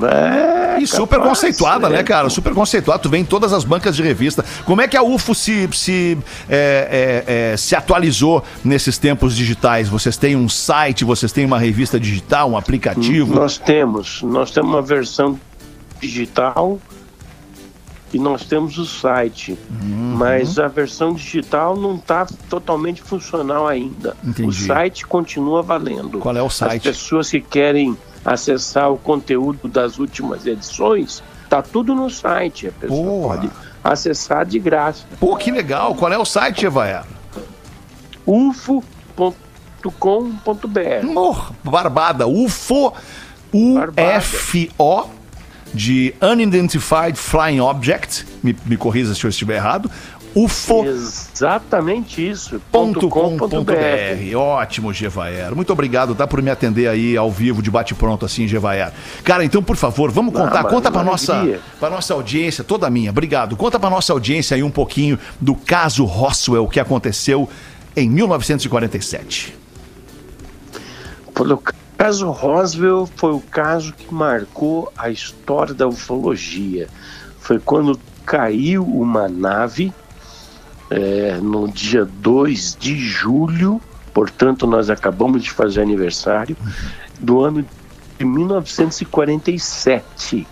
É, 0.03 0.81
E 0.81 0.87
super 0.87 1.19
conceituada, 1.21 1.87
é. 1.89 1.91
né, 1.91 2.03
cara? 2.03 2.29
Super 2.29 2.53
conceituada. 2.55 3.01
Tu 3.03 3.09
vem 3.09 3.23
em 3.23 3.25
todas 3.25 3.53
as 3.53 3.65
bancas 3.65 3.97
de 3.97 4.03
revista. 4.03 4.45
Como 4.65 4.81
é 4.81 4.89
que 4.89 4.97
a 4.97 5.03
UFO 5.03 5.35
se, 5.35 5.69
se, 5.73 6.19
é, 6.49 7.25
é, 7.27 7.53
é, 7.53 7.57
se 7.57 7.75
atualizou 7.75 8.45
nesses 8.65 8.99
tempos 8.99 9.35
digitais? 9.35 9.89
Vocês 9.89 10.17
têm 10.17 10.37
um 10.37 10.49
site, 10.49 11.05
vocês 11.05 11.33
têm 11.33 11.45
uma 11.45 11.59
revista 11.59 11.99
digital, 11.99 12.51
um 12.51 12.57
aplicativo? 12.57 13.35
Nós 13.35 13.59
temos, 13.59 14.23
nós 14.23 14.51
temos 14.51 14.71
uma 14.71 14.83
versão 14.83 15.39
digital 16.01 16.79
e 18.13 18.19
nós 18.19 18.45
temos 18.45 18.79
o 18.79 18.87
site, 18.87 19.59
Uhum. 19.71 20.15
mas 20.17 20.59
a 20.59 20.67
versão 20.69 21.13
digital 21.13 21.77
não 21.77 21.97
está 21.97 22.27
totalmente 22.49 23.03
funcional 23.03 23.67
ainda. 23.67 24.17
Entendi. 24.25 24.49
O 24.49 24.53
site 24.53 25.07
continua 25.07 25.63
valendo. 25.63 26.19
Qual 26.19 26.35
é 26.37 26.43
o 26.43 26.47
As 26.47 26.55
site? 26.55 26.83
pessoas 26.85 27.31
que 27.31 27.41
querem 27.41 27.97
acessar 28.33 28.91
o 28.91 28.97
conteúdo 28.97 29.69
das 29.69 29.99
últimas 29.99 30.47
edições, 30.47 31.23
tá 31.49 31.63
tudo 31.63 31.95
no 31.95 32.11
site. 32.11 32.69
A 32.69 32.73
pessoa 32.73 33.03
Boa. 33.03 33.35
pode 33.37 33.51
acessar 33.83 34.45
de 34.45 34.59
graça. 34.59 35.05
Pô, 35.19 35.37
que 35.37 35.51
legal. 35.51 35.95
Qual 35.95 36.13
é 36.13 36.19
o 36.19 36.25
site, 36.25 36.67
Evaer? 36.67 37.05
ufo.com.br. 38.27 39.41
Barbada. 41.65 42.27
UFO. 42.27 42.93
U-F-O 43.51 45.09
de 45.73 46.15
Unidentified 46.21 47.17
Flying 47.17 47.61
Object. 47.61 48.27
Me, 48.43 48.57
me 48.67 48.77
corrija 48.77 49.15
se 49.15 49.25
eu 49.25 49.31
estiver 49.31 49.57
errado. 49.57 49.91
UFO. 50.35 50.85
Exatamente 50.85 52.29
isso. 52.29 52.61
.com.br. 52.71 54.37
Ótimo, 54.37 54.93
Gevaer. 54.93 55.55
Muito 55.55 55.73
obrigado, 55.73 56.15
tá, 56.15 56.27
por 56.27 56.43
me 56.43 56.51
atender 56.51 56.89
aí 56.89 57.17
ao 57.17 57.31
vivo, 57.31 57.63
de 57.63 57.71
bate-pronto 57.71 58.25
assim, 58.25 58.47
Gevaer. 58.47 58.93
Cara, 59.25 59.45
então, 59.45 59.63
por 59.63 59.77
favor, 59.77 60.11
vamos 60.11 60.33
contar. 60.33 60.63
mas 60.63 60.73
Conta 60.73 60.91
pra 60.91 61.03
uma 61.03 61.11
nossa, 61.11 61.61
pra 61.79 61.91
nossa 61.91 62.15
audiência, 62.15 62.63
toda 62.63 62.89
minha, 62.91 63.11
obrigado. 63.11 63.57
Conta 63.57 63.79
pra 63.79 63.91
nossa 63.91 64.13
audiência 64.13 64.55
aí 64.55 64.63
um 64.63 64.71
pouquinho 64.71 65.19
do 65.41 65.55
caso 65.55 66.05
Roswell 66.05 66.67
que 66.69 66.81
aconteceu 66.81 67.49
em 67.97 68.09
1947. 68.09 69.57
O 71.39 71.63
caso 71.97 72.31
Roswell 72.31 73.09
foi 73.17 73.33
o 73.33 73.41
caso 73.41 73.93
que 73.93 74.13
marcou 74.13 74.93
a 74.97 75.11
história 75.11 75.75
da 75.75 75.87
ufologia. 75.87 76.89
Foi 77.41 77.59
quando 77.59 77.99
caiu 78.25 78.85
uma 78.85 79.29
nave 79.29 79.93
é, 80.91 81.39
no 81.43 81.69
dia 81.69 82.05
2 82.05 82.77
de 82.79 82.97
julho, 82.99 83.81
portanto, 84.15 84.67
nós 84.67 84.89
acabamos 84.91 85.43
de 85.43 85.51
fazer 85.51 85.83
aniversário, 85.83 86.57
do 87.21 87.41
ano 87.43 87.65
de 88.19 88.25
1947. 88.25 90.47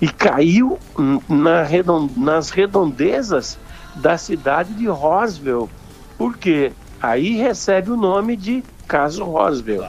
E 0.00 0.08
caiu 0.08 0.78
hum, 0.98 1.20
na 1.28 1.62
redon- 1.62 2.08
nas 2.16 2.50
redondezas 2.50 3.58
da 3.96 4.16
cidade 4.16 4.72
de 4.74 4.86
Roswell. 4.86 5.68
Por 6.16 6.36
quê? 6.36 6.72
Aí 7.02 7.36
recebe 7.36 7.90
o 7.90 7.96
nome 7.96 8.36
de 8.36 8.62
caso 8.86 9.24
Roswell. 9.24 9.82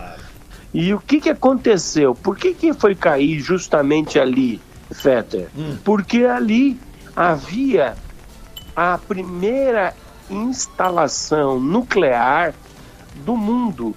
E 0.73 0.93
o 0.93 0.99
que, 0.99 1.19
que 1.19 1.29
aconteceu? 1.29 2.15
Por 2.15 2.37
que, 2.37 2.53
que 2.53 2.73
foi 2.73 2.95
cair 2.95 3.39
justamente 3.39 4.19
ali, 4.19 4.59
Fetter? 4.91 5.47
Porque 5.83 6.23
ali 6.25 6.79
havia 7.15 7.95
a 8.79 8.97
primeira 8.97 9.93
instalação 10.29 11.59
nuclear 11.59 12.53
do 13.25 13.35
mundo. 13.35 13.93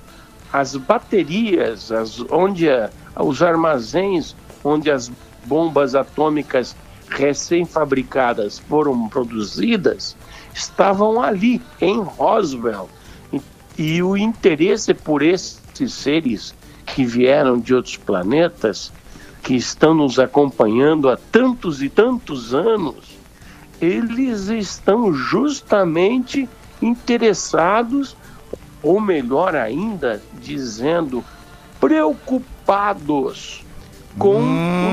As 0.53 0.75
baterias, 0.77 1.93
as, 1.93 2.19
onde 2.31 2.69
a- 2.69 2.91
os 3.21 3.43
armazéns 3.43 4.35
onde 4.65 4.91
as 4.91 5.11
bombas 5.45 5.95
atômicas 5.95 6.75
recém-fabricadas 7.09 8.59
foram 8.59 9.09
produzidas, 9.09 10.17
estavam 10.53 11.21
ali, 11.23 11.61
em 11.81 12.01
Roswell. 12.01 12.89
E, 13.33 13.41
e 13.79 14.03
o 14.03 14.17
interesse 14.17 14.95
por 14.95 15.23
esses 15.23 15.93
seres 15.93 16.55
que 16.87 17.05
vieram 17.05 17.59
de 17.59 17.73
outros 17.75 17.97
planetas, 17.97 18.93
que 19.43 19.55
estão 19.55 19.95
nos 19.95 20.19
acompanhando 20.19 21.09
há 21.09 21.17
tantos 21.17 21.83
e 21.83 21.89
tantos 21.89 22.55
anos, 22.55 23.12
eles 23.83 24.47
estão 24.47 25.13
justamente 25.13 26.49
interessados, 26.81 28.17
ou 28.81 29.01
melhor 29.01 29.57
ainda, 29.57 30.23
dizendo, 30.41 31.25
preocupados 31.81 33.62
com 34.19 34.37
o 34.37 34.43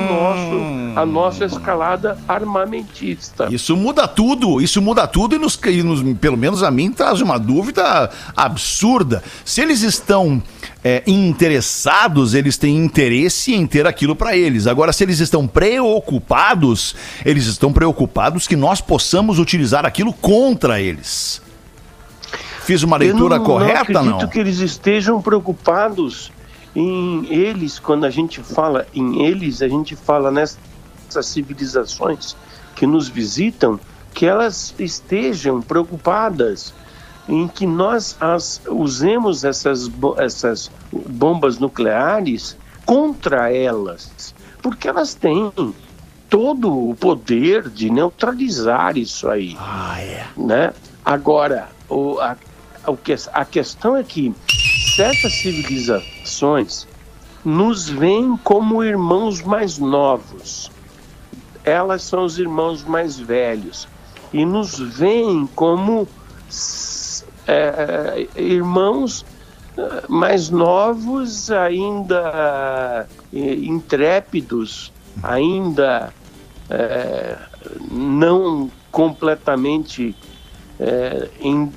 nosso, 0.09 0.99
a 0.99 1.05
nossa 1.05 1.45
escalada 1.45 2.17
armamentista. 2.27 3.47
Isso 3.51 3.75
muda 3.75 4.07
tudo, 4.07 4.61
isso 4.61 4.81
muda 4.81 5.05
tudo 5.07 5.35
e, 5.35 5.37
nos, 5.39 5.59
e 5.65 5.83
nos- 5.83 6.17
pelo 6.19 6.37
menos 6.37 6.63
a 6.63 6.71
mim 6.71 6.91
traz 6.91 7.19
uma 7.21 7.37
dúvida 7.37 8.09
absurda. 8.35 9.21
Se 9.43 9.61
eles 9.61 9.81
estão 9.81 10.41
é, 10.83 11.03
interessados, 11.05 12.33
eles 12.33 12.57
têm 12.57 12.77
interesse 12.77 13.53
em 13.53 13.67
ter 13.67 13.85
aquilo 13.85 14.15
para 14.15 14.37
eles. 14.37 14.67
Agora, 14.67 14.93
se 14.93 15.03
eles 15.03 15.19
estão 15.19 15.45
preocupados, 15.45 16.95
eles 17.25 17.45
estão 17.45 17.73
preocupados 17.73 18.47
que 18.47 18.55
nós 18.55 18.79
possamos 18.79 19.37
utilizar 19.39 19.85
aquilo 19.85 20.13
contra 20.13 20.79
eles. 20.81 21.41
Fiz 22.63 22.83
uma 22.83 22.97
leitura 22.97 23.35
Eu 23.35 23.39
não, 23.39 23.45
correta, 23.45 23.93
não 23.93 24.03
não? 24.03 24.11
acredito 24.15 24.31
que 24.31 24.39
eles 24.39 24.59
estejam 24.59 25.21
preocupados 25.21 26.31
em 26.79 27.25
eles, 27.33 27.77
quando 27.77 28.05
a 28.05 28.09
gente 28.09 28.41
fala 28.41 28.87
em 28.93 29.25
eles, 29.25 29.61
a 29.61 29.67
gente 29.67 29.95
fala 29.95 30.31
nessas 30.31 31.25
civilizações 31.25 32.35
que 32.75 32.87
nos 32.87 33.09
visitam, 33.09 33.79
que 34.13 34.25
elas 34.25 34.73
estejam 34.79 35.61
preocupadas 35.61 36.73
em 37.27 37.47
que 37.47 37.67
nós 37.67 38.15
as, 38.19 38.61
usemos 38.67 39.43
essas, 39.43 39.91
essas 40.17 40.71
bombas 40.91 41.59
nucleares 41.59 42.57
contra 42.85 43.53
elas, 43.53 44.33
porque 44.61 44.87
elas 44.87 45.13
têm 45.13 45.51
todo 46.29 46.89
o 46.89 46.95
poder 46.95 47.69
de 47.69 47.89
neutralizar 47.89 48.97
isso 48.97 49.27
aí 49.27 49.57
Ah, 49.59 50.01
é. 50.01 50.25
né? 50.37 50.73
Agora, 51.03 51.69
o, 51.89 52.19
a, 52.19 52.37
o 52.87 52.95
que, 52.95 53.15
a 53.33 53.45
questão 53.45 53.97
é 53.97 54.03
que 54.03 54.33
certas 54.89 55.33
civilizações 55.33 56.87
nos 57.43 57.87
veem 57.89 58.35
como 58.37 58.83
irmãos 58.83 59.41
mais 59.41 59.77
novos. 59.77 60.71
Elas 61.63 62.03
são 62.03 62.25
os 62.25 62.37
irmãos 62.39 62.83
mais 62.83 63.19
velhos 63.19 63.87
e 64.33 64.45
nos 64.45 64.77
veem 64.79 65.47
como 65.55 66.07
é, 67.47 68.27
irmãos 68.35 69.25
eh, 69.77 70.03
mais 70.07 70.49
novos, 70.49 71.49
ainda 71.51 73.07
eh, 73.33 73.53
intrépidos, 73.55 74.91
ainda 75.23 76.13
eh, 76.69 77.37
não 77.91 78.69
completamente 78.91 80.15
é, 80.79 81.29
em- 81.39 81.71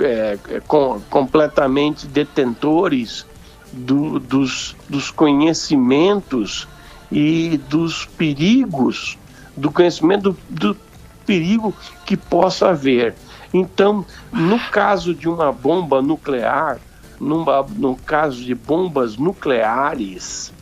é, 0.00 0.38
é, 0.48 0.60
com- 0.60 1.00
completamente 1.10 2.06
detentores 2.06 3.26
do- 3.72 4.18
dos, 4.18 4.76
dos 4.88 5.10
conhecimentos 5.10 6.66
e 7.10 7.58
dos 7.68 8.04
perigos, 8.04 9.18
do 9.56 9.70
conhecimento 9.70 10.36
do, 10.48 10.72
do 10.72 10.76
perigo 11.26 11.74
que 12.04 12.16
possa 12.16 12.68
haver. 12.70 13.14
Então, 13.52 14.04
no 14.32 14.58
caso 14.70 15.14
de 15.14 15.28
uma 15.28 15.52
bomba 15.52 16.00
nuclear, 16.02 16.78
numa, 17.20 17.62
no 17.62 17.96
caso 17.96 18.42
de 18.44 18.54
bombas 18.54 19.16
nucleares, 19.16 20.52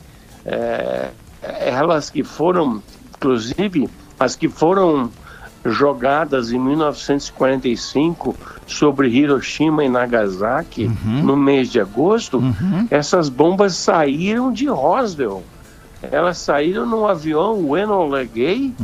é, 0.45 1.11
elas 1.43 2.11
que 2.11 2.23
foram, 2.25 2.83
inclusive, 3.15 3.89
as 4.19 4.35
que 4.37 4.49
foram 4.49 5.11
jogadas 5.69 6.51
em 6.53 6.59
1945 6.59 8.35
sobre 8.67 9.09
Hiroshima 9.09 9.85
e 9.85 9.89
Nagasaki, 9.89 10.91
no 11.05 11.37
mês 11.37 11.71
de 11.71 11.81
agosto, 11.81 12.43
essas 12.91 13.29
bombas 13.29 13.75
saíram 13.77 14.53
de 14.53 14.67
Roswell. 14.67 15.43
Elas 16.11 16.39
saíram 16.39 16.87
num 16.87 17.07
avião, 17.07 17.77
Enola 17.77 18.25
Gay, 18.25 18.75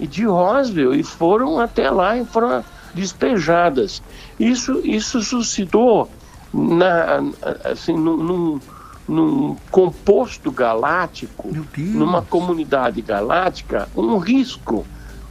e 0.00 0.06
de 0.06 0.24
Roswell, 0.24 0.94
e 0.94 1.02
foram 1.02 1.58
até 1.60 1.90
lá 1.90 2.16
e 2.16 2.24
foram 2.24 2.64
despejadas. 2.94 4.02
Isso, 4.38 4.80
isso 4.84 5.20
suscitou 5.22 6.10
na, 6.52 7.22
assim, 7.64 7.94
num, 7.96 8.16
num- 8.16 8.60
num 9.08 9.56
composto 9.70 10.50
galáctico, 10.50 11.48
numa 11.78 12.20
comunidade 12.20 13.00
galáctica, 13.00 13.88
um 13.96 14.18
risco. 14.18 14.84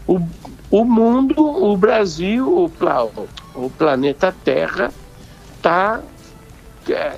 O, 0.07 0.19
o 0.69 0.83
mundo, 0.83 1.35
o 1.39 1.75
Brasil, 1.77 2.47
o, 2.63 2.69
pla- 2.69 3.07
o 3.55 3.69
planeta 3.77 4.33
Terra 4.43 4.91
está 5.55 6.01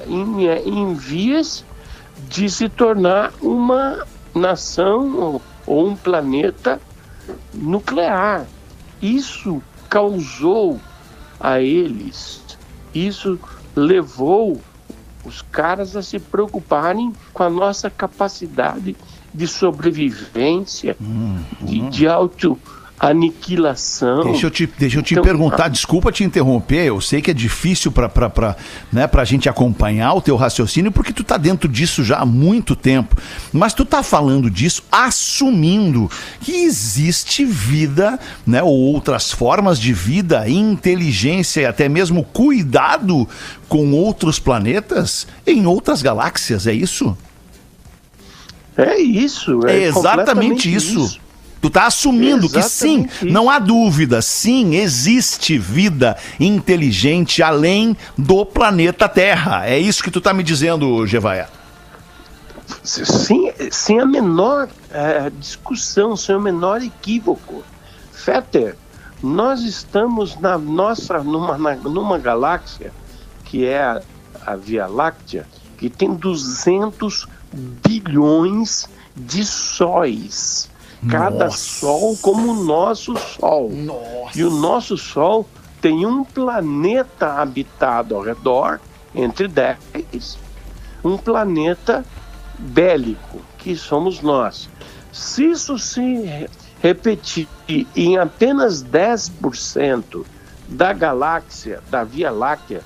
em, 0.08 0.46
em 0.48 0.94
vias 0.94 1.64
de 2.28 2.50
se 2.50 2.68
tornar 2.70 3.32
uma 3.42 4.06
nação 4.36 5.18
ou, 5.18 5.42
ou 5.66 5.88
um 5.90 5.96
planeta 5.96 6.80
nuclear. 7.54 8.46
Isso 9.02 9.62
causou 9.90 10.80
a 11.40 11.62
eles, 11.62 12.44
isso 12.94 13.40
levou 13.76 14.60
os 15.24 15.42
caras 15.42 15.96
a 15.96 16.02
se 16.02 16.20
preocuparem 16.20 17.14
com 17.34 17.44
a 17.44 17.50
nossa 17.50 17.90
capacidade 17.90 18.96
de 19.34 19.48
sobrevivência, 19.48 20.96
de, 21.62 21.82
de 21.90 22.08
auto, 22.08 22.58
aniquilação. 23.00 24.24
Deixa 24.26 24.46
eu 24.46 24.52
te, 24.52 24.68
deixa 24.78 24.98
eu 24.98 25.04
te 25.04 25.14
Então, 25.14 25.24
perguntar, 25.24 25.70
desculpa 25.70 26.12
te 26.12 26.24
interromper, 26.24 26.86
eu 26.86 27.00
sei 27.00 27.22
que 27.22 27.32
é 27.32 27.34
difícil 27.34 27.92
pra, 27.92 28.10
né, 28.92 29.08
pra 29.08 29.24
gente 29.24 29.48
acompanhar 29.48 30.14
o 30.14 30.22
teu 30.22 30.36
raciocínio, 30.36 30.92
porque 30.92 31.14
tu 31.14 31.24
tá 31.24 31.38
dentro 31.38 31.70
disso 31.70 32.04
já 32.04 32.18
há 32.18 32.26
muito 32.26 32.76
tempo. 32.76 33.16
Mas 33.54 33.74
tu 33.74 33.86
tá 33.86 34.04
falando 34.04 34.50
disso 34.50 34.84
assumindo 34.92 36.12
que 36.42 36.52
existe 36.52 37.46
vida, 37.46 38.20
né, 38.46 38.62
ou 38.62 38.74
outras 38.74 39.32
formas 39.32 39.80
de 39.80 39.94
vida, 39.94 40.50
inteligência 40.50 41.62
e 41.62 41.66
até 41.66 41.88
mesmo 41.88 42.24
cuidado 42.24 43.28
com 43.70 43.94
outros 43.94 44.40
planetas 44.40 45.26
em 45.48 45.66
outras 45.66 46.02
galáxias, 46.02 46.68
é 46.68 46.74
isso? 46.74 47.18
É 48.76 48.98
isso. 48.98 49.66
É, 49.68 49.80
É, 49.80 49.84
exatamente 49.84 49.94
completamente 49.94 50.76
isso. 50.76 51.20
Tu 51.62 51.70
tá 51.70 51.88
assumindo 51.88 52.50
que 52.50 52.62
sim, 52.62 53.00
Exatamente 53.02 53.26
não 53.34 53.50
há 53.50 53.60
dúvida, 53.60 54.22
sim, 54.22 54.76
existe 54.76 55.58
vida 55.58 56.16
inteligente 56.40 57.44
além 57.44 57.98
do 58.18 58.46
planeta 58.46 59.10
Terra. 59.10 59.68
É 59.68 59.78
isso 59.78 60.02
que 60.04 60.10
tu 60.12 60.22
tá 60.22 60.34
me 60.34 60.42
dizendo, 60.42 61.06
Gevaia. 61.06 61.50
Sem, 62.84 63.52
sem 63.72 64.00
a 64.00 64.06
menor 64.06 64.70
eh, 64.92 65.32
discussão, 65.38 66.16
sem 66.16 66.36
o 66.36 66.40
menor 66.40 66.82
equívoco. 66.82 67.64
Fetter, 68.14 68.76
nós 69.22 69.62
estamos 69.62 70.40
na 70.40 70.58
nossa, 70.58 71.20
numa, 71.22 71.58
na- 71.58 71.76
numa 71.76 72.18
galáxia 72.18 72.94
que 73.44 73.66
é 73.66 73.82
a, 73.82 74.02
a 74.46 74.56
Via 74.56 74.88
Láctea, 74.88 75.46
que 75.78 75.90
tem 75.90 76.14
200 76.14 77.28
bilhões 77.86 78.88
de 79.16 79.44
sóis. 79.46 80.69
Cada 81.08 81.46
Nossa. 81.46 81.58
sol 81.58 82.18
como 82.22 82.52
o 82.52 82.64
nosso 82.64 83.16
Sol. 83.18 83.72
E 84.36 84.44
o 84.44 84.50
nosso 84.50 84.98
Sol 84.98 85.48
tem 85.82 86.06
um 86.06 86.24
planeta 86.26 87.34
habitado 87.42 88.16
ao 88.16 88.22
redor, 88.22 88.82
entre 89.16 89.48
10, 89.48 90.38
um 91.04 91.18
planeta 91.18 92.04
bélico, 92.58 93.40
que 93.58 93.76
somos 93.78 94.22
nós. 94.22 94.70
Se 95.14 95.46
isso 95.50 95.80
se 95.80 96.02
re- 96.02 96.50
repetir 96.82 97.48
em 97.96 98.18
apenas 98.18 98.84
10% 98.84 100.26
da 100.68 100.92
galáxia, 100.92 101.82
da 101.90 102.04
Via 102.04 102.30
Láctea, 102.30 102.82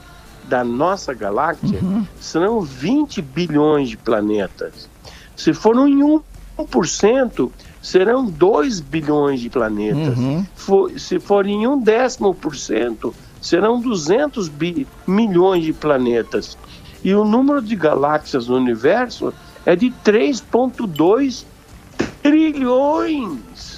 da 0.46 0.64
nossa 0.64 1.14
galáxia, 1.14 1.80
serão 2.20 2.62
20 2.62 3.22
bilhões 3.22 3.90
de 3.90 3.98
planetas. 3.98 4.88
Se 5.36 5.54
for 5.54 5.76
em 5.88 6.00
1%, 6.60 7.50
serão 7.84 8.26
2 8.26 8.80
bilhões 8.80 9.40
de 9.42 9.50
planetas. 9.50 10.18
For- 10.56 10.98
se 11.00 11.20
for 11.20 11.46
em 11.46 11.68
um 11.68 11.78
décimo 11.80 12.34
por 12.34 12.56
cento, 12.56 13.14
serão 13.42 13.80
200 13.80 14.48
bi- 14.48 14.88
milhões 15.06 15.64
de 15.66 15.74
planetas. 15.74 16.58
E 17.04 17.14
o 17.14 17.26
número 17.26 17.62
de 17.62 17.76
galáxias 17.76 18.48
no 18.48 18.56
universo 18.56 19.34
é 19.66 19.76
de 19.76 19.92
3,2 20.04 21.46
trilhões 22.22 23.73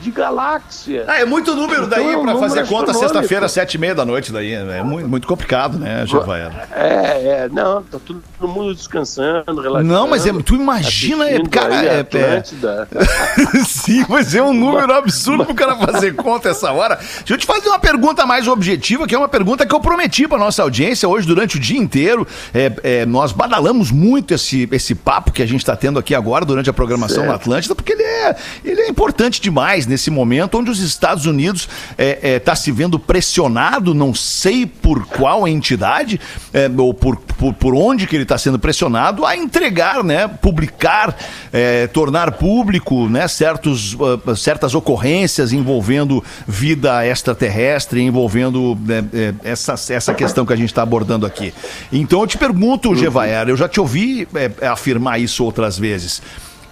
de 0.00 0.10
galáxias. 0.10 1.08
Ah, 1.08 1.20
é 1.20 1.24
muito 1.24 1.54
número 1.54 1.86
daí 1.86 2.00
Então, 2.00 2.12
é 2.12 2.16
um 2.16 2.22
pra 2.22 2.34
número 2.34 2.54
fazer 2.54 2.66
conta 2.68 2.94
sexta-feira, 2.94 3.48
sete 3.48 3.74
e 3.74 3.78
meia 3.78 3.94
da 3.94 4.04
noite 4.04 4.32
daí. 4.32 4.52
É 4.52 4.82
muito, 4.82 5.08
muito 5.08 5.26
complicado, 5.26 5.78
né, 5.78 6.04
Gevaia? 6.06 6.52
É, 6.72 7.44
é, 7.44 7.48
não, 7.50 7.82
tá 7.82 7.98
todo 8.06 8.22
mundo 8.40 8.74
descansando, 8.74 9.60
relaxando. 9.60 9.92
Não, 9.92 10.08
mas 10.08 10.26
é, 10.26 10.32
tu 10.42 10.54
imagina, 10.54 11.28
é, 11.28 11.42
cara, 11.44 11.74
é, 11.74 11.86
é, 11.86 12.00
Atlântida. 12.00 12.88
Sim, 13.66 14.04
mas 14.08 14.34
é 14.34 14.42
um 14.42 14.52
número 14.52 14.92
absurdo 14.92 15.44
pro 15.44 15.54
cara 15.54 15.76
fazer 15.76 16.14
conta 16.14 16.50
essa 16.50 16.72
hora. 16.72 16.96
Deixa 16.96 17.34
eu 17.34 17.38
te 17.38 17.46
fazer 17.46 17.68
uma 17.68 17.78
pergunta 17.78 18.24
mais 18.24 18.46
objetiva, 18.46 19.06
que 19.06 19.14
é 19.14 19.18
uma 19.18 19.28
pergunta 19.28 19.66
que 19.66 19.74
eu 19.74 19.80
prometi 19.80 20.28
pra 20.28 20.38
nossa 20.38 20.62
audiência 20.62 21.08
hoje 21.08 21.26
durante 21.26 21.56
o 21.56 21.60
dia 21.60 21.78
inteiro. 21.78 22.26
É, 22.54 22.72
é, 22.82 23.06
nós 23.06 23.32
badalamos 23.32 23.90
muito 23.90 24.34
esse, 24.34 24.68
esse 24.70 24.94
papo 24.94 25.32
que 25.32 25.42
a 25.42 25.46
gente 25.46 25.64
tá 25.64 25.76
tendo 25.76 25.98
aqui 25.98 26.14
agora 26.14 26.44
durante 26.44 26.70
a 26.70 26.72
programação 26.72 27.16
Certo. 27.16 27.28
na 27.28 27.34
Atlântida, 27.34 27.74
porque 27.74 27.92
ele 27.92 28.02
é, 28.02 28.36
ele 28.64 28.80
é 28.82 28.88
importante 28.88 29.40
demais 29.40 29.87
nesse 29.88 30.10
momento 30.10 30.58
onde 30.58 30.70
os 30.70 30.80
Estados 30.80 31.26
Unidos 31.26 31.68
é, 31.96 32.34
é, 32.34 32.38
tá 32.38 32.54
se 32.54 32.70
vendo 32.70 32.98
pressionado, 32.98 33.94
não 33.94 34.14
sei 34.14 34.66
por 34.66 35.06
qual 35.06 35.48
entidade, 35.48 36.20
é, 36.52 36.70
ou 36.76 36.92
por, 36.92 37.16
por, 37.16 37.54
por 37.54 37.74
onde 37.74 38.06
que 38.06 38.14
ele 38.14 38.22
está 38.24 38.38
sendo 38.38 38.58
pressionado, 38.58 39.24
a 39.24 39.36
entregar, 39.36 40.04
né, 40.04 40.28
publicar, 40.28 41.16
é, 41.52 41.86
tornar 41.86 42.32
público, 42.32 43.08
né, 43.08 43.26
certos, 43.28 43.96
ah, 44.26 44.36
certas 44.36 44.74
ocorrências 44.74 45.52
envolvendo 45.52 46.22
vida 46.46 47.06
extraterrestre, 47.06 48.02
envolvendo 48.02 48.78
né, 48.84 49.04
é, 49.12 49.34
essa, 49.42 49.74
essa 49.92 50.14
questão 50.14 50.44
que 50.44 50.52
a 50.52 50.56
gente 50.56 50.70
está 50.70 50.82
abordando 50.82 51.24
aqui. 51.26 51.52
Então 51.92 52.20
eu 52.20 52.26
te 52.26 52.36
pergunto, 52.36 52.94
Gevaer, 52.94 53.48
eu 53.48 53.56
já 53.56 53.68
te 53.68 53.80
ouvi 53.80 54.28
é, 54.34 54.66
afirmar 54.66 55.20
isso 55.20 55.44
outras 55.44 55.78
vezes. 55.78 56.20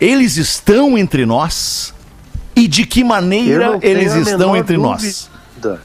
Eles 0.01 0.37
estão 0.37 0.99
entre 0.99 1.25
nós? 1.25 1.95
E 2.57 2.66
de 2.66 2.87
que 2.87 3.05
maneira 3.05 3.79
eles 3.83 4.14
estão 4.14 4.57
entre 4.57 4.79
nós? 4.79 5.29
dúvida. 5.57 5.83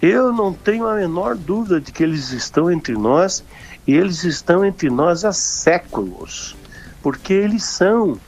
Eu 0.00 0.32
não 0.32 0.52
tenho 0.52 0.86
a 0.86 0.94
menor 0.94 1.34
dúvida 1.34 1.80
de 1.80 1.92
que 1.92 2.02
eles 2.02 2.30
estão 2.30 2.70
entre 2.70 2.94
nós 2.94 3.44
e 3.86 3.94
eles 3.94 4.24
estão 4.24 4.64
entre 4.64 4.90
nós 4.90 5.24
há 5.24 5.32
séculos, 5.32 6.56
porque 7.02 7.32
eles 7.32 7.64
são, 7.64 8.18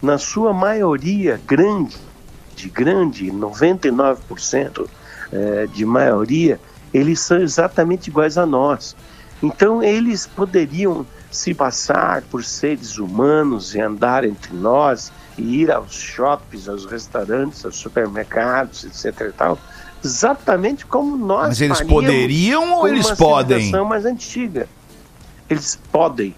na 0.00 0.18
sua 0.18 0.52
maioria 0.52 1.40
grande, 1.46 1.96
de 2.54 2.68
grande, 2.68 3.30
99% 3.30 4.88
eh, 5.32 5.68
de 5.72 5.84
maioria, 5.84 6.60
eles 6.92 7.20
são 7.20 7.38
exatamente 7.38 8.08
iguais 8.08 8.38
a 8.38 8.46
nós. 8.46 8.96
Então 9.42 9.82
eles 9.82 10.26
poderiam 10.26 11.04
se 11.30 11.52
passar 11.52 12.22
por 12.22 12.44
seres 12.44 12.98
humanos 12.98 13.74
e 13.74 13.80
andar 13.80 14.24
entre 14.24 14.54
nós 14.54 15.12
ir 15.38 15.70
aos 15.70 15.92
shoppings, 15.94 16.68
aos 16.68 16.84
restaurantes, 16.84 17.64
aos 17.64 17.76
supermercados, 17.76 18.84
etc. 18.84 19.28
E 19.28 19.32
tal, 19.32 19.58
exatamente 20.04 20.86
como 20.86 21.16
nós. 21.16 21.48
Mas 21.48 21.60
eles 21.60 21.80
poderiam 21.82 22.74
ou 22.74 22.88
eles 22.88 23.06
uma 23.06 23.16
podem? 23.16 23.70
mais 23.84 24.04
antiga. 24.04 24.68
Eles 25.48 25.78
podem. 25.92 26.34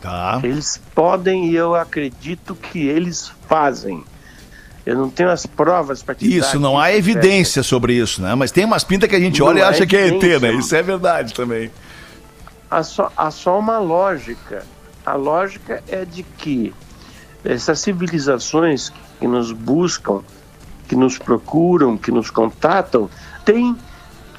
Tá. 0.00 0.40
Eles 0.42 0.80
podem 0.94 1.46
e 1.46 1.56
eu 1.56 1.74
acredito 1.74 2.54
que 2.54 2.86
eles 2.86 3.32
fazem. 3.48 4.04
Eu 4.84 4.94
não 4.96 5.10
tenho 5.10 5.30
as 5.30 5.44
provas 5.44 6.00
para 6.00 6.14
te 6.14 6.36
Isso, 6.36 6.60
não 6.60 6.78
há 6.78 6.90
isso 6.90 6.94
é 6.94 6.98
evidência 6.98 7.62
sobre 7.64 7.94
isso, 7.94 8.22
né? 8.22 8.36
Mas 8.36 8.52
tem 8.52 8.64
umas 8.64 8.84
pintas 8.84 9.08
que 9.08 9.16
a 9.16 9.20
gente 9.20 9.40
Não 9.40 9.48
olha 9.48 9.58
e 9.58 9.62
acha 9.62 9.84
que 9.84 9.96
é 9.96 10.06
ET, 10.06 10.12
evidência. 10.22 10.52
né? 10.52 10.54
Isso 10.58 10.76
é 10.76 10.82
verdade 10.82 11.34
também. 11.34 11.72
há 12.70 12.82
só, 12.84 13.10
há 13.16 13.30
só 13.32 13.58
uma 13.58 13.78
lógica. 13.78 14.64
A 15.04 15.14
lógica 15.14 15.82
é 15.88 16.04
de 16.04 16.22
que 16.22 16.72
essas 17.46 17.80
civilizações 17.80 18.92
que 19.20 19.26
nos 19.26 19.52
buscam, 19.52 20.20
que 20.88 20.96
nos 20.96 21.16
procuram, 21.16 21.96
que 21.96 22.10
nos 22.10 22.30
contatam, 22.30 23.08
têm, 23.44 23.76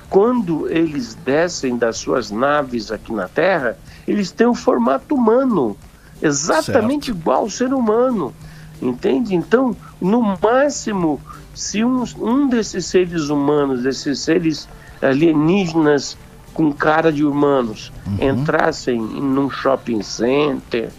quando 0.10 0.70
eles 0.70 1.16
descem 1.16 1.78
das 1.78 1.98
suas 1.98 2.30
naves 2.30 2.92
aqui 2.92 3.14
na 3.14 3.28
Terra, 3.28 3.78
eles 4.08 4.32
têm 4.32 4.48
um 4.48 4.54
formato 4.54 5.16
humano, 5.16 5.76
exatamente 6.22 7.12
igual 7.12 7.42
ao 7.42 7.50
ser 7.50 7.74
humano. 7.74 8.34
Entende? 8.82 9.34
Então, 9.36 9.76
no 10.00 10.22
máximo, 10.42 11.20
se 11.54 11.84
um, 11.84 12.04
um 12.20 12.48
desses 12.48 12.86
seres 12.86 13.30
humanos, 13.30 13.82
desses 13.84 14.20
seres 14.20 14.70
alienígenas 15.02 16.18
com 16.54 16.72
cara 16.72 17.12
de 17.12 17.24
humanos, 17.24 17.92
entrassem 18.20 19.00
num 19.00 19.50
shopping 19.50 20.02
center, 20.02 20.92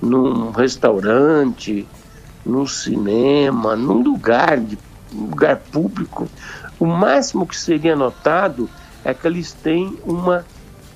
num 0.00 0.50
restaurante, 0.50 1.86
num 2.44 2.66
cinema, 2.66 3.76
num 3.76 4.02
lugar, 4.02 4.58
de, 4.58 4.78
lugar 5.12 5.56
público, 5.56 6.28
o 6.78 6.86
máximo 6.86 7.46
que 7.46 7.56
seria 7.56 7.96
notado 7.96 8.68
é 9.04 9.12
que 9.12 9.26
eles 9.26 9.52
têm 9.52 9.98
uma 10.04 10.44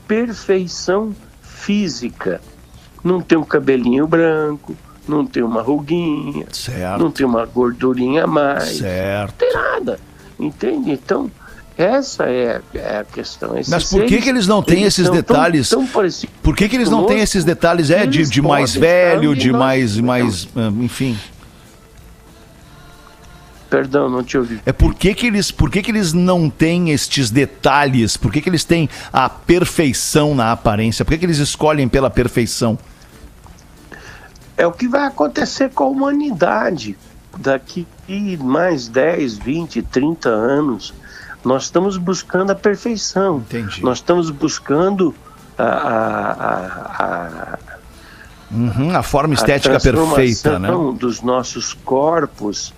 perfeição 0.07 1.15
física. 1.41 2.41
Não 3.03 3.21
tem 3.21 3.37
um 3.39 3.45
cabelinho 3.45 4.07
branco, 4.07 4.77
não 5.09 5.27
tem 5.27 5.43
uma 5.43 5.63
ruguinha, 5.63 6.47
Certo. 6.53 7.01
não 7.03 7.11
tem 7.11 7.27
uma 7.27 7.45
gordurinha 7.45 8.25
a 8.25 8.27
mais, 8.27 8.79
Certo. 8.79 9.31
não 9.31 9.39
tem 9.39 9.53
nada. 9.53 10.01
Entende? 10.39 10.93
Então, 10.93 11.31
essa 11.77 12.25
é, 12.25 12.61
é 12.75 12.99
a 12.99 13.05
questão. 13.05 13.57
Esses 13.59 13.73
Mas 13.73 13.85
por 13.91 14.05
que 14.05 14.21
que 14.21 14.29
eles 14.29 14.47
não 14.47 14.63
têm 14.63 14.83
eles 14.83 14.95
esses 14.95 15.07
tão- 15.07 15.15
detalhes? 15.15 15.69
tão 15.69 15.87
parecidos 15.87 16.35
Por 16.43 16.55
que, 16.57 16.69
que 16.69 16.77
eles 16.77 16.91
não 16.91 17.07
têm 17.07 17.21
esses 17.21 17.45
detalhes? 17.45 17.91
É, 17.91 18.07
de, 18.07 18.25
de 18.29 18.43
mais 18.43 18.75
velho, 18.75 19.35
de 19.35 19.53
mais, 19.53 19.97
mais. 19.99 20.49
ah, 20.57 20.71
Enfim. 20.81 21.19
Perdão, 23.71 24.11
não 24.11 24.23
te 24.23 24.37
ouvi. 24.37 24.61
É 24.67 24.73
por 24.73 24.95
que, 24.95 25.15
que 25.15 25.27
eles, 25.27 25.51
por 25.51 25.71
que, 25.71 25.81
que 25.81 25.91
eles 25.91 26.13
não 26.13 26.51
têm 26.51 26.91
estes 26.91 27.31
detalhes? 27.31 28.19
Por 28.19 28.31
que, 28.31 28.43
que 28.43 28.49
eles 28.51 28.65
têm 28.65 28.87
a 29.11 29.31
perfeição 29.31 30.35
na 30.35 30.53
aparência? 30.53 31.07
Por 31.07 31.13
que, 31.13 31.19
que 31.19 31.25
eles 31.25 31.39
escolhem 31.39 31.89
pela 31.89 32.11
perfeição? 32.11 32.79
É 34.59 34.67
o 34.67 34.73
que 34.73 34.87
vai 34.87 35.07
acontecer 35.07 35.71
com 35.71 35.85
a 35.85 35.89
humanidade. 35.89 36.99
daqui 37.39 37.87
mais 38.39 38.89
10, 38.89 39.39
20, 39.39 39.81
30 39.81 40.29
anos, 40.29 40.93
nós 41.45 41.65
estamos 41.65 41.97
buscando 41.97 42.51
a 42.53 42.55
perfeição. 42.55 43.39
Entendi. 43.39 43.83
Nós 43.83 43.99
estamos 43.99 44.31
buscando 44.31 45.15
a, 45.59 45.65
a, 45.65 46.33
a, 46.99 47.55
a, 47.55 47.59
Uhum, 48.55 48.95
a 48.95 49.03
forma 49.03 49.33
estética 49.33 49.81
perfeita, 49.81 50.59
né? 50.59 50.69
dos 50.99 51.23
nossos 51.23 51.73
corpos 51.73 52.75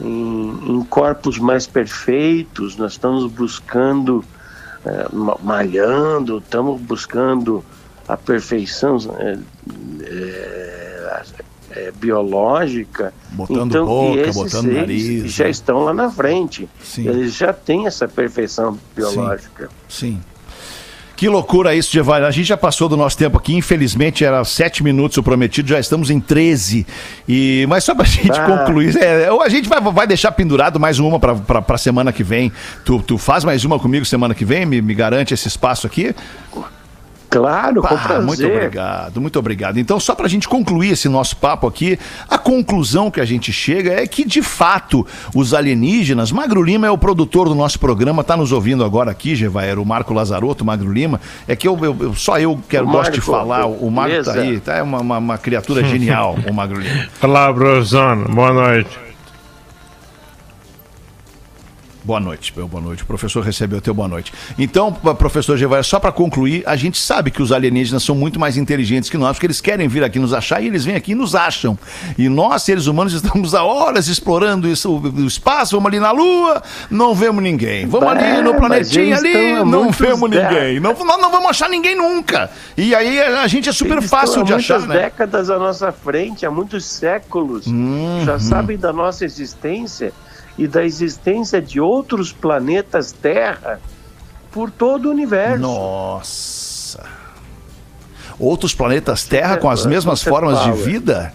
em, 0.00 0.76
em 0.76 0.84
corpos 0.84 1.38
mais 1.40 1.66
perfeitos. 1.66 2.76
Nós 2.76 2.92
estamos 2.92 3.28
buscando, 3.32 4.24
ma- 5.12 5.36
malhando, 5.42 6.38
estamos 6.38 6.80
buscando 6.80 7.64
a 8.06 8.16
perfeição 8.16 8.96
eh, 9.18 9.38
eh, 10.02 11.22
eh, 11.74 11.92
biológica. 11.94 13.12
Botando 13.30 13.70
então, 13.70 13.86
boca, 13.86 14.20
esses 14.20 14.34
botando 14.34 14.72
nariz, 14.72 15.32
já 15.32 15.44
né? 15.44 15.50
estão 15.50 15.84
lá 15.84 15.94
na 15.94 16.10
frente. 16.10 16.68
Sim. 16.82 17.08
Eles 17.08 17.34
já 17.34 17.52
têm 17.52 17.86
essa 17.86 18.06
perfeição 18.06 18.78
biológica. 18.94 19.68
Sim. 19.88 20.20
Que 21.16 21.28
loucura 21.28 21.72
isso, 21.72 21.92
Giovanni. 21.92 22.26
A 22.26 22.32
gente 22.32 22.46
já 22.46 22.56
passou 22.56 22.88
do 22.88 22.96
nosso 22.96 23.16
tempo 23.16 23.38
aqui. 23.38 23.54
Infelizmente, 23.54 24.24
era 24.24 24.42
sete 24.42 24.82
minutos 24.82 25.16
o 25.18 25.22
prometido, 25.22 25.68
já 25.68 25.78
estamos 25.78 26.10
em 26.10 26.18
13. 26.18 26.84
E... 27.28 27.64
Mas 27.68 27.84
só 27.84 27.94
pra 27.94 28.02
gente 28.06 28.32
Ah. 28.32 28.44
concluir, 28.44 28.96
é, 28.96 29.28
a 29.28 29.48
gente 29.48 29.68
vai, 29.68 29.80
vai 29.80 30.04
deixar 30.04 30.32
pendurado 30.32 30.80
mais 30.80 30.98
uma 30.98 31.20
pra, 31.20 31.36
pra, 31.36 31.62
pra 31.62 31.78
semana 31.78 32.12
que 32.12 32.24
vem. 32.24 32.50
Tu, 32.84 33.00
tu 33.02 33.18
faz 33.18 33.44
mais 33.44 33.64
uma 33.64 33.78
comigo 33.78 34.04
semana 34.04 34.34
que 34.34 34.44
vem? 34.44 34.66
Me, 34.66 34.82
me 34.82 34.94
garante 34.94 35.32
esse 35.32 35.46
espaço 35.46 35.86
aqui? 35.86 36.12
Claro, 37.32 37.80
com 37.82 37.94
Ah, 37.94 37.98
prazer. 37.98 38.22
muito 38.26 38.46
obrigado, 38.46 39.20
muito 39.20 39.38
obrigado. 39.38 39.78
Então, 39.78 39.98
só 39.98 40.14
para 40.14 40.26
a 40.26 40.28
gente 40.28 40.48
concluir 40.48 40.90
esse 40.92 41.08
nosso 41.08 41.36
papo 41.36 41.66
aqui, 41.66 41.98
a 42.28 42.36
conclusão 42.38 43.10
que 43.10 43.20
a 43.20 43.24
gente 43.24 43.52
chega 43.52 43.92
é 43.94 44.06
que, 44.06 44.24
de 44.24 44.42
fato, 44.42 45.06
os 45.34 45.54
alienígenas, 45.54 46.30
Magro 46.30 46.62
Lima 46.62 46.86
é 46.86 46.90
o 46.90 46.98
produtor 46.98 47.48
do 47.48 47.54
nosso 47.54 47.78
programa, 47.80 48.22
tá 48.22 48.36
nos 48.36 48.52
ouvindo 48.52 48.84
agora 48.84 49.10
aqui, 49.10 49.34
Gevaero, 49.34 49.82
o 49.82 49.86
Marco 49.86 50.12
Lazarotto, 50.12 50.64
Magro 50.64 50.92
Lima. 50.92 51.20
É 51.48 51.56
que 51.56 51.66
eu, 51.66 51.78
eu- 51.82 51.96
eu- 52.00 52.14
só 52.14 52.38
eu 52.38 52.60
quero, 52.68 52.86
O 52.86 52.90
gosto 52.90 53.12
de 53.12 53.18
Marco, 53.18 53.32
falar, 53.32 53.66
o 53.66 53.90
Magro 53.90 54.22
tá 54.24 54.32
beleza. 54.32 54.50
aí, 54.52 54.60
tá? 54.60 54.74
É 54.76 54.82
uma, 54.82 55.00
uma, 55.00 55.18
uma 55.18 55.38
criatura 55.38 55.82
genial, 55.84 56.36
o 56.48 56.52
Magro 56.52 56.78
Lima. 56.80 57.06
Olá, 57.22 57.52
professor. 57.52 58.16
Boa 58.28 58.52
noite. 58.52 59.11
Boa 62.04 62.18
noite, 62.18 62.52
meu 62.56 62.66
boa 62.66 62.82
noite. 62.82 63.04
O 63.04 63.06
professor 63.06 63.44
recebeu 63.44 63.78
o 63.78 63.80
teu 63.80 63.94
boa 63.94 64.08
noite. 64.08 64.32
Então, 64.58 64.92
professor 64.92 65.56
Gevaer, 65.56 65.84
só 65.84 66.00
para 66.00 66.10
concluir, 66.10 66.64
a 66.66 66.74
gente 66.74 66.98
sabe 66.98 67.30
que 67.30 67.40
os 67.40 67.52
alienígenas 67.52 68.02
são 68.02 68.16
muito 68.16 68.40
mais 68.40 68.56
inteligentes 68.56 69.08
que 69.08 69.16
nós, 69.16 69.36
porque 69.36 69.46
eles 69.46 69.60
querem 69.60 69.86
vir 69.86 70.02
aqui 70.02 70.18
nos 70.18 70.34
achar 70.34 70.60
e 70.60 70.66
eles 70.66 70.84
vêm 70.84 70.96
aqui 70.96 71.12
e 71.12 71.14
nos 71.14 71.36
acham. 71.36 71.78
E 72.18 72.28
nós, 72.28 72.64
seres 72.64 72.86
humanos, 72.86 73.12
estamos 73.14 73.54
há 73.54 73.62
horas 73.62 74.08
explorando 74.08 74.66
isso, 74.66 74.90
o 74.90 75.26
espaço, 75.26 75.76
vamos 75.76 75.86
ali 75.88 76.00
na 76.00 76.10
Lua, 76.10 76.60
não 76.90 77.14
vemos 77.14 77.40
ninguém. 77.40 77.86
Vamos 77.86 78.08
ali 78.08 78.42
no 78.42 78.50
É, 78.50 78.56
planetinha 78.58 79.10
mas 79.14 79.22
eles 79.24 79.36
ali, 79.36 79.70
não 79.70 79.90
vemos 79.92 80.28
ninguém. 80.28 80.80
Não, 80.80 80.92
nós 80.92 81.20
não 81.20 81.30
vamos 81.30 81.50
achar 81.50 81.68
ninguém 81.68 81.94
nunca. 81.94 82.50
E 82.76 82.96
aí 82.96 83.20
a 83.20 83.46
gente 83.46 83.68
é 83.68 83.72
super 83.72 83.98
Eles 83.98 84.10
fácil 84.10 84.42
de 84.42 84.52
achar, 84.52 84.80
né? 84.80 85.02
décadas 85.02 85.48
à 85.50 85.56
nossa 85.56 85.92
frente, 85.92 86.44
há 86.44 86.50
muitos 86.50 86.84
séculos. 86.84 87.68
Uhum. 87.68 88.22
Já 88.24 88.40
sabem 88.40 88.76
da 88.76 88.92
nossa 88.92 89.24
existência 89.24 90.12
e 90.58 90.66
da 90.66 90.84
existência 90.84 91.60
de 91.60 91.80
outros 91.80 92.32
planetas 92.32 93.12
Terra 93.12 93.80
por 94.50 94.70
todo 94.70 95.06
o 95.06 95.10
universo. 95.10 95.62
Nossa. 95.62 97.04
Outros 98.38 98.74
planetas 98.74 99.24
Terra 99.24 99.56
com 99.56 99.70
as 99.70 99.80
Você 99.80 99.88
mesmas 99.88 100.22
formas 100.22 100.62
de 100.64 100.72
vida? 100.72 101.32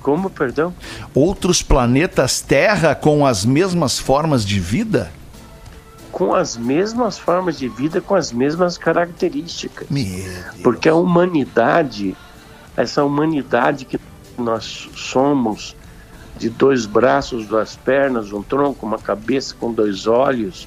Como, 0.00 0.28
perdão? 0.28 0.74
Outros 1.14 1.62
planetas 1.62 2.40
Terra 2.40 2.94
com 2.94 3.24
as 3.24 3.44
mesmas 3.44 3.98
formas 3.98 4.44
de 4.44 4.58
vida? 4.58 5.12
Com 6.10 6.34
as 6.34 6.56
mesmas 6.56 7.18
formas 7.18 7.58
de 7.58 7.68
vida, 7.68 8.00
com 8.00 8.14
as 8.14 8.32
mesmas 8.32 8.76
características. 8.76 9.88
Porque 10.62 10.88
a 10.88 10.94
humanidade, 10.94 12.16
essa 12.76 13.04
humanidade 13.04 13.84
que 13.84 13.98
nós 14.36 14.90
somos, 14.94 15.76
de 16.36 16.48
dois 16.48 16.86
braços, 16.86 17.46
duas 17.46 17.76
pernas, 17.76 18.32
um 18.32 18.42
tronco, 18.42 18.86
uma 18.86 18.98
cabeça 18.98 19.54
com 19.58 19.72
dois 19.72 20.06
olhos, 20.06 20.66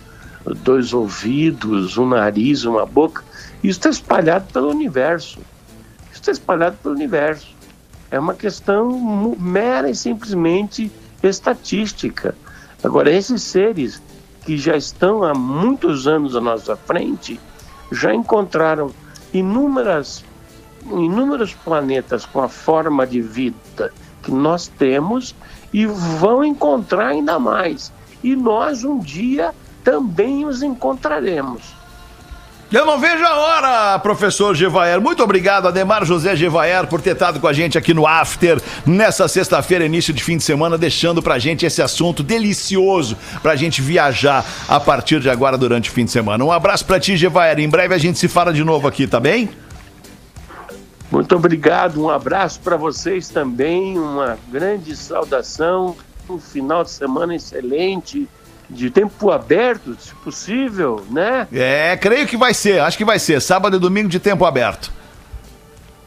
dois 0.64 0.94
ouvidos, 0.94 1.98
um 1.98 2.08
nariz, 2.08 2.66
uma 2.66 2.86
boca, 2.86 3.24
isso 3.64 3.80
está 3.80 3.90
espalhado 3.90 4.52
pelo 4.54 4.70
universo. 4.70 5.40
Isso 6.12 6.22
está 6.22 6.32
espalhado 6.32 6.78
pelo 6.82 6.94
universo. 6.94 7.48
É 8.12 8.20
uma 8.20 8.34
questão 8.34 9.36
mera 9.40 9.90
e 9.90 9.96
simplesmente 9.96 10.92
estatística. 11.24 12.36
Agora, 12.84 13.12
esses 13.12 13.42
seres 13.42 14.02
que 14.46 14.58
já 14.58 14.78
estão 14.78 15.24
há 15.24 15.34
muitos 15.34 16.08
anos 16.08 16.36
à 16.36 16.42
nossa 16.42 16.76
frente 16.76 17.40
já 17.92 18.14
encontraram 18.14 18.92
inúmeras 19.34 20.24
inúmeros 20.86 21.54
planetas 21.54 22.28
com 22.28 22.42
a 22.42 22.48
forma 22.48 23.08
de 23.08 23.20
vida 23.20 23.92
que 24.26 24.32
nós 24.32 24.68
temos 24.68 25.36
e 25.72 25.86
vão 25.86 26.44
encontrar 26.44 27.10
ainda 27.10 27.40
mais. 27.40 27.94
E 28.24 28.36
nós 28.36 28.84
um 28.84 29.00
dia 29.00 29.54
também 29.84 30.46
os 30.46 30.64
encontraremos. 30.64 31.62
Eu 32.72 32.84
não 32.84 33.00
vejo 33.00 33.24
a 33.24 33.36
hora, 33.36 34.00
professor 34.00 34.56
Gevaer. 34.56 35.00
Muito 35.00 35.24
obrigado, 35.24 35.68
Ademar 35.68 36.04
José 36.04 36.36
Gevaer, 36.36 36.88
por 36.88 37.00
ter 37.00 37.12
estado 37.12 37.40
com 37.40 37.48
a 37.48 37.54
gente 37.54 37.78
aqui 37.78 37.94
no 37.94 38.08
After, 38.08 38.60
nessa 38.86 39.28
sexta-feira, 39.28 39.86
início 39.86 40.12
de 40.12 40.24
fim 40.24 40.36
de 40.36 40.44
semana, 40.44 40.76
deixando 40.76 41.22
pra 41.22 41.38
gente 41.38 41.66
esse 41.66 41.82
assunto 41.82 42.24
delicioso 42.24 43.16
pra 43.44 43.56
gente 43.56 43.82
viajar 43.82 44.44
a 44.68 44.80
partir 44.80 45.20
de 45.20 45.30
agora 45.30 45.58
durante 45.58 45.92
o 45.92 45.94
fim 45.94 46.06
de 46.06 46.12
semana. 46.12 46.44
Um 46.44 46.52
abraço 46.52 46.84
pra 46.86 47.00
ti, 47.00 47.16
Gevaer. 47.16 47.60
Em 47.60 47.70
breve 47.70 47.94
a 47.94 48.00
gente 48.00 48.18
se 48.18 48.28
fala 48.28 48.52
de 48.52 48.64
novo 48.64 48.88
aqui, 48.88 49.06
tá 49.06 49.20
bem? 49.20 49.50
Muito 51.16 51.34
obrigado, 51.34 52.04
um 52.04 52.10
abraço 52.10 52.60
para 52.60 52.76
vocês 52.76 53.30
também, 53.30 53.98
uma 53.98 54.38
grande 54.52 54.94
saudação, 54.98 55.96
um 56.30 56.38
final 56.38 56.84
de 56.84 56.92
semana 56.92 57.34
excelente, 57.34 58.28
de 58.70 58.90
tempo 58.90 59.32
aberto, 59.32 59.96
se 59.98 60.14
possível, 60.16 61.06
né? 61.10 61.48
É, 61.54 61.96
creio 61.96 62.28
que 62.28 62.36
vai 62.36 62.54
ser, 62.54 62.82
acho 62.82 62.98
que 62.98 63.06
vai 63.06 63.18
ser. 63.18 63.42
Sábado 63.42 63.78
e 63.78 63.80
domingo 63.80 64.10
de 64.10 64.20
tempo 64.20 64.44
aberto. 64.44 64.92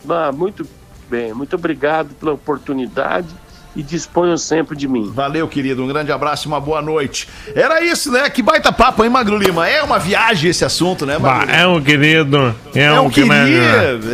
Ah, 0.07 0.31
muito 0.31 0.69
bem, 1.09 1.33
muito 1.33 1.57
obrigado 1.57 2.15
pela 2.17 2.35
oportunidade 2.35 3.29
e 3.77 3.83
disponham 3.83 4.37
sempre 4.37 4.77
de 4.77 4.89
mim. 4.89 5.11
Valeu, 5.15 5.47
querido. 5.47 5.85
Um 5.85 5.89
grande 5.89 6.11
abraço 6.11 6.47
e 6.47 6.49
uma 6.49 6.61
boa 6.61 6.83
noite. 6.83 7.29
Era 7.55 7.83
isso, 7.85 8.11
né? 8.11 8.29
Que 8.29 8.43
baita 8.43 8.73
papo, 8.73 9.05
hein, 9.05 9.11
Magro 9.11 9.37
Lima? 9.39 9.69
É 9.69 9.83
uma 9.83 9.99
viagem 9.99 10.51
esse 10.51 10.65
assunto, 10.65 11.07
né, 11.07 11.19
Bah, 11.19 11.39
Magro? 11.39 11.55
é 11.55 11.67
um 11.67 11.81
querido. 11.81 12.55
É, 12.75 12.83
É 12.85 13.01
um 13.01 13.05
um 13.07 13.11
querido, 13.11 13.33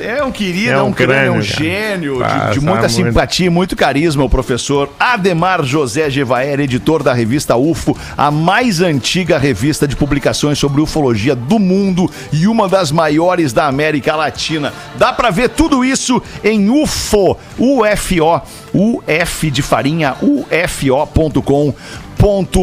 é 0.03 0.23
um 0.25 0.31
querido, 0.33 0.71
é 0.71 0.73
É 0.75 0.83
um 0.83 0.87
um 0.89 0.93
crânio, 0.93 1.15
é 1.15 1.31
um 1.31 1.33
crânio, 1.35 1.43
gênio, 1.43 2.15
de- 2.23 2.55
de, 2.55 2.61
muita 2.61 2.81
muito. 2.83 2.91
simpatia 2.93 3.47
e 3.47 3.51
muito 3.51 3.75
carisma, 3.77 4.25
o 4.25 4.29
professor 4.29 4.91
Ademar 5.01 5.63
José 5.65 6.11
Gevaer, 6.11 6.61
editor 6.61 7.03
da 7.03 7.13
revista 7.15 7.57
UFO, 7.57 7.97
a 8.17 8.31
mais 8.31 8.81
antiga 8.81 9.39
revista 9.39 9.89
de 9.89 9.97
publicações 9.97 10.59
sobre 10.59 10.81
ufologia 10.83 11.35
do 11.35 11.59
mundo 11.59 12.11
e 12.33 12.47
uma 12.47 12.69
das 12.69 12.91
maiores 12.93 13.53
da 13.53 13.67
América 13.67 14.15
Latina. 14.17 14.73
Dá 14.97 15.13
pra 15.13 15.31
ver 15.31 15.49
tudo 15.51 15.85
isso 15.85 16.23
em 16.43 16.69
UFO, 16.71 17.37
UFO, 17.59 18.43
UF 18.75 19.51
de 19.51 19.63
farinha, 19.63 20.17
ufo.com 20.21 21.75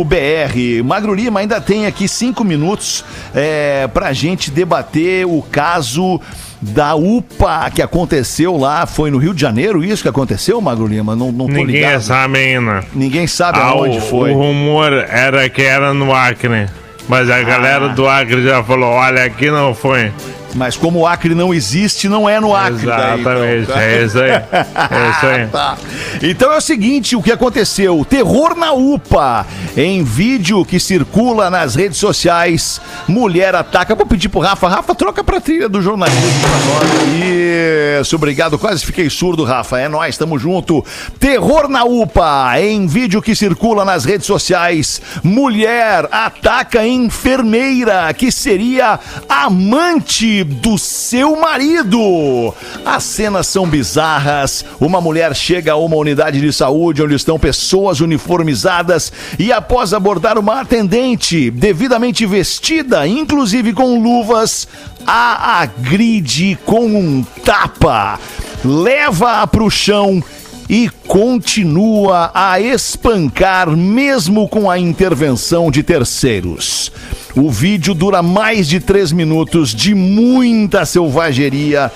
br 0.06 0.84
Magro 0.84 1.14
Lima 1.14 1.40
ainda 1.40 1.62
tem 1.62 1.86
aqui 1.86 2.08
cinco 2.08 2.44
minutos 2.44 3.06
é, 3.36 3.88
pra 3.94 4.12
gente 4.12 4.50
debater 4.50 5.26
o 5.28 5.42
caso 5.52 6.20
da 6.60 6.96
UPA 6.96 7.70
que 7.74 7.82
aconteceu 7.82 8.58
lá, 8.58 8.86
foi 8.86 9.10
no 9.12 9.18
Rio 9.18 9.34
de 9.34 9.42
Janeiro 9.42 9.84
isso 9.84 10.02
que 10.04 10.10
aconteceu, 10.10 10.60
Magro 10.62 10.88
Lima? 10.88 11.16
Não, 11.16 11.32
não 11.32 11.46
tô 11.48 11.54
Ninguém 11.54 11.66
ligado. 11.76 12.02
sabe 12.02 12.38
ainda. 12.40 12.84
Ninguém 12.94 13.26
sabe 13.28 13.60
Ah, 13.60 13.66
aonde 13.68 13.98
o, 13.98 14.02
foi. 14.02 14.32
o 14.32 14.36
rumor 14.38 14.92
era 14.94 15.48
que 15.50 15.62
era 15.62 15.94
no 15.94 16.14
Acre. 16.14 16.68
Mas 17.08 17.30
a 17.30 17.42
galera 17.42 17.90
do 17.90 18.08
Acre 18.08 18.44
já 18.44 18.64
falou: 18.64 18.90
olha, 18.90 19.24
aqui 19.26 19.50
não 19.50 19.74
foi. 19.74 20.12
Mas 20.56 20.76
como 20.76 21.00
o 21.00 21.08
Acre 21.08 21.34
não 21.34 21.54
existe, 21.54 22.10
não 22.10 22.28
é 22.28 22.40
no 22.40 22.56
Acre. 22.56 22.86
daí, 22.86 23.20
Exatamente, 23.20 23.64
então. 23.64 23.78
é 23.78 24.04
isso 24.04 24.20
aí. 24.20 24.32
É 24.32 25.10
isso 25.12 25.26
aí. 25.26 25.48
Tá. 25.52 25.78
Então 26.22 26.52
é 26.54 26.58
o 26.58 26.62
seguinte, 26.62 27.16
o 27.16 27.22
que 27.22 27.32
aconteceu? 27.32 28.06
Terror 28.08 28.56
na 28.56 28.72
UPA. 28.74 29.46
Em 29.76 30.04
vídeo 30.04 30.64
que 30.66 30.80
circula 30.80 31.50
nas 31.50 31.76
redes 31.76 31.98
sociais, 31.98 32.80
mulher 33.08 33.56
ataca. 33.56 33.96
Vou 33.96 34.06
pedir 34.06 34.30
pro 34.30 34.40
Rafa. 34.40 34.68
Rafa, 34.70 34.94
troca 34.94 35.24
pra 35.24 35.40
trilha 35.42 35.68
do 35.68 35.82
jornalismo 35.82 36.22
pra 36.42 36.50
nós. 36.50 38.02
Isso, 38.02 38.16
obrigado. 38.16 38.58
Quase 38.60 38.86
fiquei 38.86 39.10
surdo, 39.10 39.44
Rafa. 39.44 39.80
É 39.80 39.88
nóis, 39.90 40.18
tamo 40.18 40.38
junto. 40.38 40.84
Terror 41.20 41.68
na 41.68 41.84
UPA. 41.84 42.54
Em 42.60 42.86
vídeo 42.88 43.22
que 43.22 43.36
circula 43.36 43.84
nas 43.86 44.06
redes 44.06 44.28
sociais, 44.28 45.02
mulher 45.24 46.08
ataca 46.12 46.86
enfermeira 46.86 48.14
que 48.14 48.32
seria 48.32 49.00
amante 49.28 50.41
do 50.44 50.78
seu 50.78 51.36
marido. 51.36 52.54
As 52.86 53.04
cenas 53.04 53.48
são 53.48 53.68
bizarras. 53.68 54.64
Uma 54.80 55.02
mulher 55.02 55.36
chega 55.36 55.74
a 55.74 55.78
uma 55.78 55.96
unidade 55.96 56.40
de 56.40 56.52
saúde 56.52 57.02
onde 57.02 57.16
estão 57.16 57.40
pessoas 57.40 58.02
uniformizadas 58.02 59.12
e 59.38 59.52
após 59.52 59.94
abordar 59.94 60.38
uma 60.38 60.62
atendente 60.62 61.50
devidamente 61.52 62.26
vestida, 62.26 63.08
inclusive 63.08 63.74
com 63.74 64.02
luvas, 64.02 64.68
a 65.06 65.62
agride 65.62 66.58
com 66.66 66.86
um 66.86 67.24
tapa. 67.44 68.20
Leva-a 68.64 69.48
para 69.48 69.64
o 69.64 69.70
chão 69.70 70.24
e 70.72 70.90
continua 71.06 72.32
a 72.34 72.62
espancar 72.62 73.70
mesmo 73.76 74.48
com 74.48 74.72
a 74.72 74.80
intervenção 74.80 75.70
de 75.70 75.84
terceiros. 75.84 76.90
O 77.36 77.50
vídeo 77.50 77.94
dura 77.94 78.24
mais 78.24 78.70
de 78.70 78.80
três 78.80 79.12
minutos 79.12 79.76
de 79.76 79.94
muita 79.94 80.86
selvageria 80.86 81.92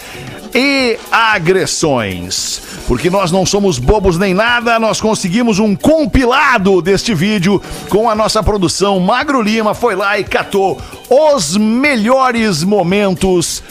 e 0.56 0.98
agressões. 1.12 2.62
Porque 2.88 3.10
nós 3.10 3.30
não 3.30 3.46
somos 3.46 3.78
bobos 3.78 4.18
nem 4.18 4.34
nada, 4.34 4.80
nós 4.80 5.02
conseguimos 5.02 5.60
um 5.60 5.76
compilado 5.76 6.82
deste 6.82 7.14
vídeo 7.14 7.62
com 7.90 8.10
a 8.10 8.16
nossa 8.16 8.42
produção. 8.42 9.00
Magro 9.00 9.42
Lima 9.42 9.74
foi 9.74 9.96
lá 9.96 10.18
e 10.18 10.24
catou 10.24 10.82
os 11.10 11.58
melhores 11.58 12.64
momentos 12.64 13.62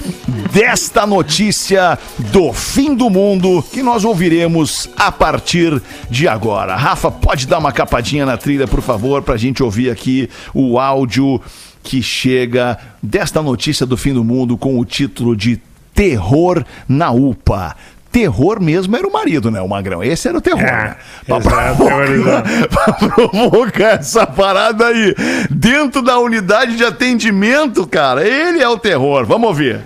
desta 0.53 1.07
notícia 1.07 1.99
do 2.19 2.53
fim 2.53 2.95
do 2.95 3.09
mundo 3.09 3.65
que 3.73 3.83
nós 3.83 4.05
ouviremos 4.05 4.91
a 4.97 5.11
partir 5.11 5.81
de 6.11 6.29
agora. 6.29 6.77
Rafa, 6.77 7.11
pode 7.11 7.47
dar 7.47 7.59
uma 7.59 7.73
capadinha 7.73 8.27
na 8.27 8.37
trilha, 8.37 8.69
por 8.69 8.83
favor, 8.83 9.23
pra 9.23 9.39
gente 9.39 9.63
ouvir 9.63 9.91
aqui 9.91 10.29
o 10.53 10.79
áudio 10.79 11.41
que 11.83 12.03
chega 12.03 12.79
desta 13.03 13.43
notícia 13.43 13.87
do 13.87 13.97
fim 13.97 14.13
do 14.13 14.25
mundo 14.25 14.57
com 14.59 14.79
o 14.79 14.85
título 14.85 15.37
de 15.37 15.61
Terror 15.95 16.65
na 16.89 17.11
UPA. 17.13 17.77
Terror 18.11 18.61
mesmo 18.61 18.97
era 18.97 19.07
o 19.07 19.13
marido, 19.13 19.51
né? 19.51 19.61
O 19.61 19.69
Magrão. 19.69 20.03
Esse 20.03 20.29
era 20.29 20.39
o 20.39 20.41
terror, 20.41 20.63
né? 20.63 20.97
Pra 21.27 21.39
exato, 21.39 21.77
provocar, 21.77 22.43
pra 22.71 22.93
provocar 22.93 23.99
essa 23.99 24.27
parada 24.27 24.87
aí 24.87 25.15
dentro 25.51 26.01
da 26.01 26.19
unidade 26.19 26.77
de 26.77 26.85
atendimento, 26.85 27.87
cara. 27.87 28.27
Ele 28.27 28.63
é 28.63 28.69
o 28.69 28.79
terror. 28.79 29.25
Vamos 29.27 29.49
ouvir. 29.49 29.81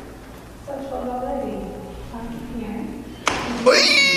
Eita! 3.66 4.07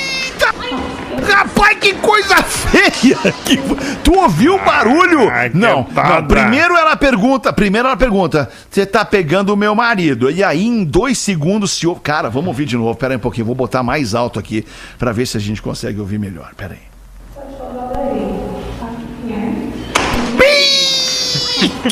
Rapaz, 1.28 1.78
que 1.80 1.94
coisa 1.96 2.36
feia! 2.44 3.18
Que- 3.46 3.58
Tu 4.04 4.14
ouviu 4.14 4.56
o 4.56 4.60
barulho? 4.66 5.30
Ah, 5.30 5.50
que 5.50 5.58
não, 5.58 5.88
não. 5.94 6.28
Primeiro 6.28 6.76
ela 6.76 6.96
pergunta, 6.96 7.54
primeiro 7.54 7.88
ela 7.88 7.98
pergunta, 7.98 8.50
você 8.70 8.86
tá 8.86 9.06
pegando 9.06 9.54
o 9.54 9.58
meu 9.58 9.74
marido? 9.76 10.30
E 10.32 10.44
aí, 10.44 10.66
em 10.66 10.84
dois 10.84 11.18
segundos, 11.18 11.72
se 11.72 11.86
ouve. 11.88 12.02
Cara, 12.02 12.30
vamos 12.30 12.48
ouvir 12.50 12.66
de 12.66 12.76
novo. 12.78 12.96
Pera 12.98 13.14
aí 13.14 13.18
um 13.18 13.22
pouquinho, 13.22 13.46
vou 13.46 13.56
botar 13.56 13.84
mais 13.84 14.14
alto 14.16 14.40
aqui 14.40 14.66
pra 14.98 15.12
ver 15.12 15.26
se 15.26 15.38
a 15.38 15.40
gente 15.40 15.62
consegue 15.62 16.00
ouvir 16.00 16.18
melhor. 16.20 16.52
Pera 16.56 16.74
aí. 16.74 17.81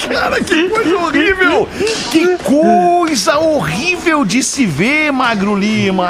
Cara, 0.08 0.42
que 0.42 0.70
coisa 0.70 0.98
horrível! 0.98 1.70
Que 2.12 2.38
coisa 2.38 3.38
horrível 3.40 4.26
de 4.26 4.42
se 4.42 4.66
ver, 4.66 5.12
Magro 5.12 5.56
Lima! 5.56 6.10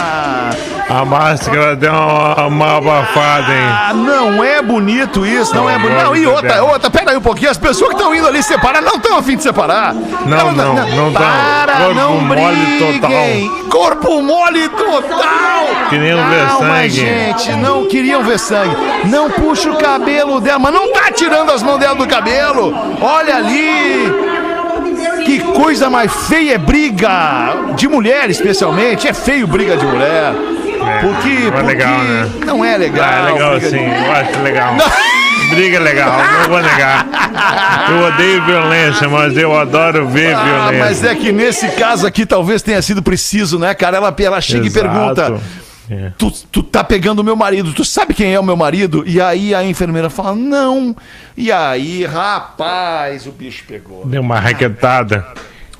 A 0.89 1.05
máscara 1.05 1.75
deu 1.75 1.91
uma, 1.91 2.47
uma 2.47 2.77
abafada, 2.77 3.51
hein? 3.51 3.67
Ah, 3.69 3.93
não 3.93 4.43
é 4.43 4.61
bonito 4.61 5.25
isso, 5.25 5.53
não 5.55 5.69
é 5.69 5.77
bonito. 5.77 6.01
Não, 6.01 6.15
e 6.15 6.25
outra, 6.25 6.63
outra, 6.63 6.89
pera 6.89 7.11
aí 7.11 7.17
um 7.17 7.21
pouquinho. 7.21 7.51
As 7.51 7.57
pessoas 7.57 7.89
que 7.89 7.95
estão 7.95 8.13
indo 8.15 8.27
ali 8.27 8.41
separar 8.41 8.81
não 8.81 8.95
estão 8.95 9.17
afim 9.17 9.37
de 9.37 9.43
separar. 9.43 9.93
Não, 9.93 10.51
não, 10.51 10.73
não 10.73 11.13
tão. 11.13 11.21
Para, 11.21 11.73
Corpo 11.73 11.93
não 11.93 12.17
mole 12.21 12.55
briguem. 12.79 13.51
Corpo 13.69 14.21
mole 14.21 14.69
total. 14.69 15.89
Queriam 15.89 16.19
ver 16.29 16.49
sangue. 16.49 16.89
gente, 16.89 17.51
não 17.53 17.87
queriam 17.87 18.23
ver 18.23 18.39
sangue. 18.39 18.75
Não 19.05 19.29
puxa 19.29 19.71
o 19.71 19.77
cabelo 19.77 20.39
dela, 20.39 20.59
mas 20.59 20.73
não 20.73 20.91
tá 20.91 21.11
tirando 21.11 21.51
as 21.51 21.61
mãos 21.61 21.77
dela 21.77 21.95
do 21.95 22.07
cabelo. 22.07 22.73
Olha 23.01 23.37
ali. 23.37 23.48
Que 25.25 25.39
coisa 25.39 25.89
mais 25.89 26.11
feia 26.27 26.53
é 26.55 26.57
briga 26.57 27.73
de 27.75 27.87
mulher, 27.87 28.29
especialmente. 28.29 29.07
É 29.07 29.13
feio 29.13 29.45
briga 29.47 29.77
de 29.77 29.85
mulher. 29.85 30.33
Porque, 31.01 31.29
não 31.29 31.47
é 31.47 31.51
porque 31.51 31.65
legal, 31.67 31.97
né? 31.99 32.29
não 32.45 32.65
é 32.65 32.77
legal. 32.77 33.05
Ah, 33.07 33.19
é 33.29 33.31
legal 33.33 33.51
briga 33.51 33.69
de- 33.69 33.77
sim, 33.77 33.85
eu 33.85 34.11
acho 34.11 34.41
legal. 34.41 34.75
Briga 35.51 35.77
é 35.77 35.79
legal, 35.79 36.11
não 36.41 36.49
vou 36.49 36.61
negar. 36.61 37.07
Eu 37.89 38.07
odeio 38.07 38.45
violência, 38.45 39.07
mas 39.09 39.35
eu 39.37 39.57
adoro 39.59 40.07
ver 40.07 40.33
Ah, 40.35 40.43
violência. 40.43 40.79
mas 40.79 41.03
é 41.03 41.15
que 41.15 41.31
nesse 41.31 41.67
caso 41.69 42.05
aqui 42.07 42.25
talvez 42.25 42.61
tenha 42.61 42.81
sido 42.81 43.01
preciso, 43.03 43.57
né, 43.59 43.73
cara? 43.73 43.97
Ela, 43.97 44.15
ela 44.19 44.41
chega 44.41 44.65
Exato. 44.65 44.85
e 44.85 44.89
pergunta: 44.89 45.33
É. 45.89 46.11
tu, 46.17 46.31
tu 46.51 46.61
tá 46.61 46.83
pegando 46.83 47.19
o 47.19 47.23
meu 47.23 47.35
marido, 47.35 47.73
tu 47.73 47.83
sabe 47.83 48.13
quem 48.13 48.33
é 48.33 48.39
o 48.39 48.43
meu 48.43 48.55
marido? 48.55 49.03
E 49.07 49.19
aí 49.19 49.55
a 49.55 49.63
enfermeira 49.63 50.09
fala: 50.09 50.35
Não. 50.35 50.95
E 51.35 51.51
aí, 51.51 52.05
rapaz, 52.05 53.25
o 53.25 53.31
bicho 53.31 53.63
pegou. 53.67 54.05
Deu 54.05 54.21
uma 54.21 54.39
raquetada. 54.39 55.25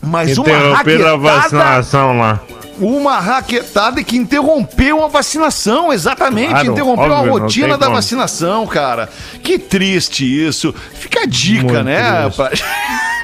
Mas 0.01 0.38
uma 0.38 0.49
Interromperam 0.49 0.74
a 0.74 0.78
raquetada, 0.78 1.18
vacinação 1.18 2.18
lá. 2.18 2.41
Uma 2.80 3.19
raquetada 3.19 4.03
que 4.03 4.17
interrompeu 4.17 5.03
a 5.03 5.07
vacinação, 5.07 5.91
exatamente. 5.93 6.49
Claro, 6.51 6.71
interrompeu 6.71 7.03
óbvio, 7.11 7.17
a 7.17 7.25
não 7.38 7.41
rotina 7.43 7.77
da 7.77 7.86
como. 7.86 7.95
vacinação, 7.97 8.65
cara. 8.67 9.09
Que 9.43 9.57
triste 9.59 10.23
isso. 10.25 10.73
Fica 10.93 11.21
a 11.21 11.25
dica, 11.25 11.63
Muito 11.63 11.84
né? 11.84 12.30
pra- 12.36 12.51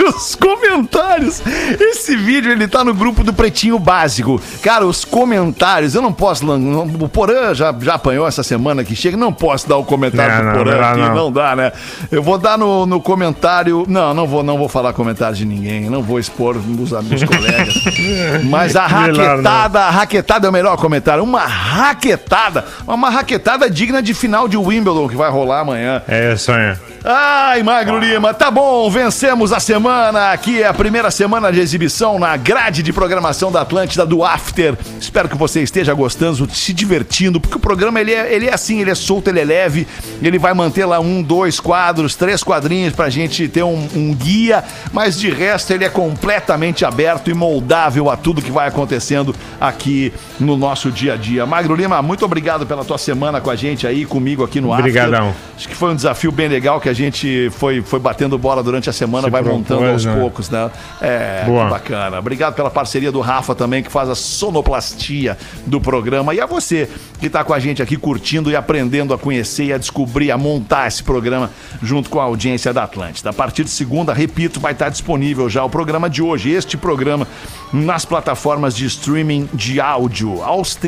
Os 0.06 0.36
comentários. 0.36 1.42
Esse 1.80 2.16
vídeo 2.18 2.52
ele 2.52 2.68
tá 2.68 2.84
no 2.84 2.94
grupo 2.94 3.24
do 3.24 3.32
Pretinho 3.34 3.80
Básico. 3.80 4.40
Cara, 4.62 4.86
os 4.86 5.06
comentários, 5.06 5.96
eu 5.96 6.02
não 6.02 6.12
posso. 6.12 6.46
não- 6.46 6.84
O 6.84 7.08
Porã 7.10 7.54
já, 7.56 7.74
já 7.80 7.94
apanhou 7.96 8.28
essa 8.28 8.44
semana 8.44 8.84
que 8.84 8.94
chega. 8.96 9.16
Não 9.16 9.32
posso 9.32 9.68
dar 9.70 9.78
o 9.78 9.86
comentário 9.86 10.36
Não, 10.36 10.42
do 10.42 10.46
não, 10.48 10.54
Porã 10.58 10.72
melhor 10.72 10.92
aqui. 10.92 11.00
não. 11.00 11.16
Não 11.16 11.32
dá, 11.32 11.56
né? 11.56 11.72
Eu 12.12 12.22
vou 12.22 12.38
dar 12.38 12.58
no, 12.58 12.86
no 12.86 13.00
comentário. 13.02 13.86
Não, 13.88 14.14
não 14.14 14.28
vou, 14.28 14.44
não 14.44 14.58
vou 14.58 14.68
falar 14.68 14.92
comentário 14.94 15.36
de 15.36 15.46
ninguém. 15.46 15.90
Não 15.90 16.04
vou 16.04 16.20
expor 16.20 16.58
os 16.58 16.94
amigos 16.94 17.24
colegas. 17.24 17.74
Mas 18.44 18.76
a 18.76 18.88
não. 18.90 19.42
Raquetada, 19.46 19.80
a 19.82 19.90
raquetada 19.90 20.48
é 20.48 20.50
o 20.50 20.54
melhor 20.54 20.76
comentário. 20.78 21.24
Uma 21.24 21.46
raquetada. 21.46 22.66
Uma 22.88 23.10
raquetada 23.10 23.70
digna 23.70 24.02
de 24.02 24.14
final 24.14 24.48
de 24.48 24.58
Wimbledon 24.58 25.08
que 25.08 25.16
vai 25.16 25.30
rolar 25.30 25.62
amanhã. 25.62 26.02
É 26.08 26.36
sonho. 26.36 26.78
Ai, 27.08 27.62
Magro 27.62 28.00
Lima, 28.00 28.34
tá 28.34 28.50
bom, 28.50 28.90
vencemos 28.90 29.54
a 29.54 29.60
semana. 29.60 30.32
Aqui 30.32 30.64
é 30.64 30.68
a 30.68 30.74
primeira 30.74 31.12
semana 31.12 31.52
de 31.52 31.60
exibição 31.60 32.18
na 32.18 32.36
grade 32.36 32.82
de 32.82 32.92
programação 32.92 33.52
da 33.52 33.62
Atlântida 33.62 34.04
do 34.08 34.24
After. 34.24 34.76
Espero 35.00 35.30
que 35.30 35.38
você 35.38 35.62
esteja 35.62 35.94
gostando, 35.94 36.50
se 36.52 36.74
divertindo, 36.74 37.40
porque 37.40 37.58
o 37.58 37.60
programa 37.60 38.02
ele 38.02 38.12
é, 38.12 38.34
ele 38.34 38.48
é 38.48 38.54
assim, 38.56 38.82
ele 38.82 38.90
é 38.90 38.96
solto, 38.96 39.30
ele 39.30 39.40
é 39.40 39.46
leve. 39.46 39.88
Ele 40.20 40.40
vai 40.40 40.56
manter 40.56 40.86
lá 40.86 41.00
um, 41.00 41.22
dois 41.22 41.60
quadros, 41.60 42.16
três 42.16 42.42
quadrinhos 42.42 42.96
pra 42.96 43.08
gente 43.08 43.48
ter 43.48 43.62
um, 43.62 43.88
um 43.96 44.12
guia, 44.12 44.64
mas 44.92 45.20
de 45.20 45.30
resto 45.30 45.74
ele 45.74 45.86
é 45.86 45.90
completamente 45.90 46.84
aberto 46.86 47.30
e 47.30 47.36
moldável 47.36 48.10
a 48.10 48.18
tudo 48.18 48.42
que 48.42 48.52
vai 48.52 48.68
acontecendo 48.68 49.35
aqui 49.60 50.14
no 50.40 50.58
nosso 50.58 50.92
dia 50.92 51.14
a 51.14 51.18
dia. 51.18 51.46
Magro 51.46 51.76
Lima, 51.76 52.02
muito 52.02 52.26
obrigado 52.26 52.66
pela 52.66 52.84
tua 52.84 52.98
semana 52.98 53.42
com 53.42 53.50
a 53.50 53.56
gente 53.56 53.88
aí, 53.88 54.06
comigo 54.06 54.44
aqui 54.44 54.62
no 54.62 54.72
After. 54.72 54.86
Obrigadão. 54.86 55.34
Acho 55.56 55.70
que 55.70 55.76
foi 55.76 55.92
um 55.92 55.96
desafio 55.96 56.32
bem 56.32 56.48
legal 56.48 56.80
que 56.80 56.90
a 56.90 56.94
gente 56.94 57.50
foi, 57.52 57.82
foi 57.82 58.00
batendo 58.00 58.38
bola 58.38 58.62
durante 58.62 58.90
a 58.90 58.94
semana, 58.94 59.26
Se 59.26 59.32
vai 59.32 59.42
propôs, 59.42 59.62
montando 59.62 59.90
aos 59.90 60.06
né? 60.06 60.16
poucos, 60.16 60.50
né? 60.50 60.70
É, 61.02 61.44
Boa. 61.46 61.66
que 61.66 61.72
bacana. 61.72 62.20
Obrigado 62.20 62.54
pela 62.56 62.70
parceria 62.70 63.12
do 63.12 63.22
Rafa 63.22 63.56
também, 63.56 63.82
que 63.82 63.92
faz 63.92 64.10
a 64.10 64.16
sonoplastia 64.16 65.38
do 65.66 65.80
programa. 65.80 66.34
E 66.34 66.42
a 66.42 66.46
você 66.46 66.90
que 67.20 67.28
está 67.28 67.44
com 67.44 67.54
a 67.54 67.60
gente 67.60 67.82
aqui 67.82 67.98
curtindo 67.98 68.52
e 68.52 68.56
aprendendo 68.56 69.14
a 69.14 69.18
conhecer 69.18 69.66
e 69.66 69.74
a 69.74 69.78
descobrir, 69.78 70.32
a 70.32 70.38
montar 70.38 70.88
esse 70.88 71.04
programa 71.04 71.50
junto 71.82 72.10
com 72.10 72.20
a 72.20 72.24
audiência 72.24 72.74
da 72.74 72.84
Atlântida. 72.84 73.30
A 73.30 73.34
partir 73.34 73.64
de 73.64 73.70
segunda, 73.70 74.14
repito, 74.14 74.60
vai 74.60 74.74
estar 74.74 74.90
disponível 74.90 75.50
já 75.50 75.64
o 75.64 75.70
programa 75.70 76.10
de 76.10 76.22
hoje, 76.22 76.52
este 76.52 76.78
programa, 76.78 77.28
nas 77.72 78.06
plataformas 78.06 78.76
de 78.76 78.86
streaming 78.86 79.25
de 79.54 79.80
áudio. 79.80 80.42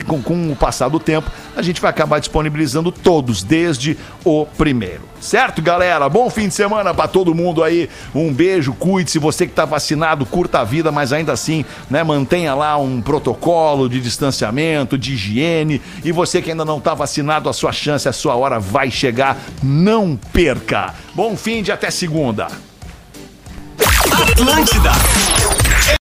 Com, 0.05 0.21
com 0.21 0.51
o 0.51 0.55
passar 0.55 0.89
do 0.89 0.99
tempo, 0.99 1.31
a 1.55 1.61
gente 1.61 1.81
vai 1.81 1.89
acabar 1.89 2.19
disponibilizando 2.19 2.91
todos, 2.91 3.43
desde 3.43 3.97
o 4.23 4.45
primeiro. 4.45 5.01
Certo, 5.19 5.61
galera? 5.61 6.07
Bom 6.07 6.29
fim 6.29 6.47
de 6.47 6.53
semana 6.53 6.93
para 6.93 7.07
todo 7.07 7.33
mundo 7.33 7.63
aí. 7.63 7.89
Um 8.13 8.31
beijo, 8.31 8.73
cuide-se. 8.73 9.17
Você 9.17 9.47
que 9.47 9.53
tá 9.53 9.65
vacinado, 9.65 10.25
curta 10.25 10.59
a 10.59 10.63
vida, 10.63 10.91
mas 10.91 11.11
ainda 11.11 11.33
assim, 11.33 11.65
né, 11.89 12.03
mantenha 12.03 12.53
lá 12.53 12.77
um 12.77 13.01
protocolo 13.01 13.89
de 13.89 13.99
distanciamento, 13.99 14.97
de 14.97 15.13
higiene. 15.13 15.81
E 16.03 16.11
você 16.11 16.41
que 16.41 16.51
ainda 16.51 16.63
não 16.63 16.79
tá 16.79 16.93
vacinado, 16.93 17.49
a 17.49 17.53
sua 17.53 17.71
chance, 17.71 18.07
a 18.07 18.13
sua 18.13 18.35
hora 18.35 18.59
vai 18.59 18.91
chegar. 18.91 19.37
Não 19.63 20.17
perca. 20.31 20.93
Bom 21.15 21.35
fim 21.35 21.63
de 21.63 21.71
até 21.71 21.89
segunda. 21.89 22.47
Atlântida. 24.11 24.91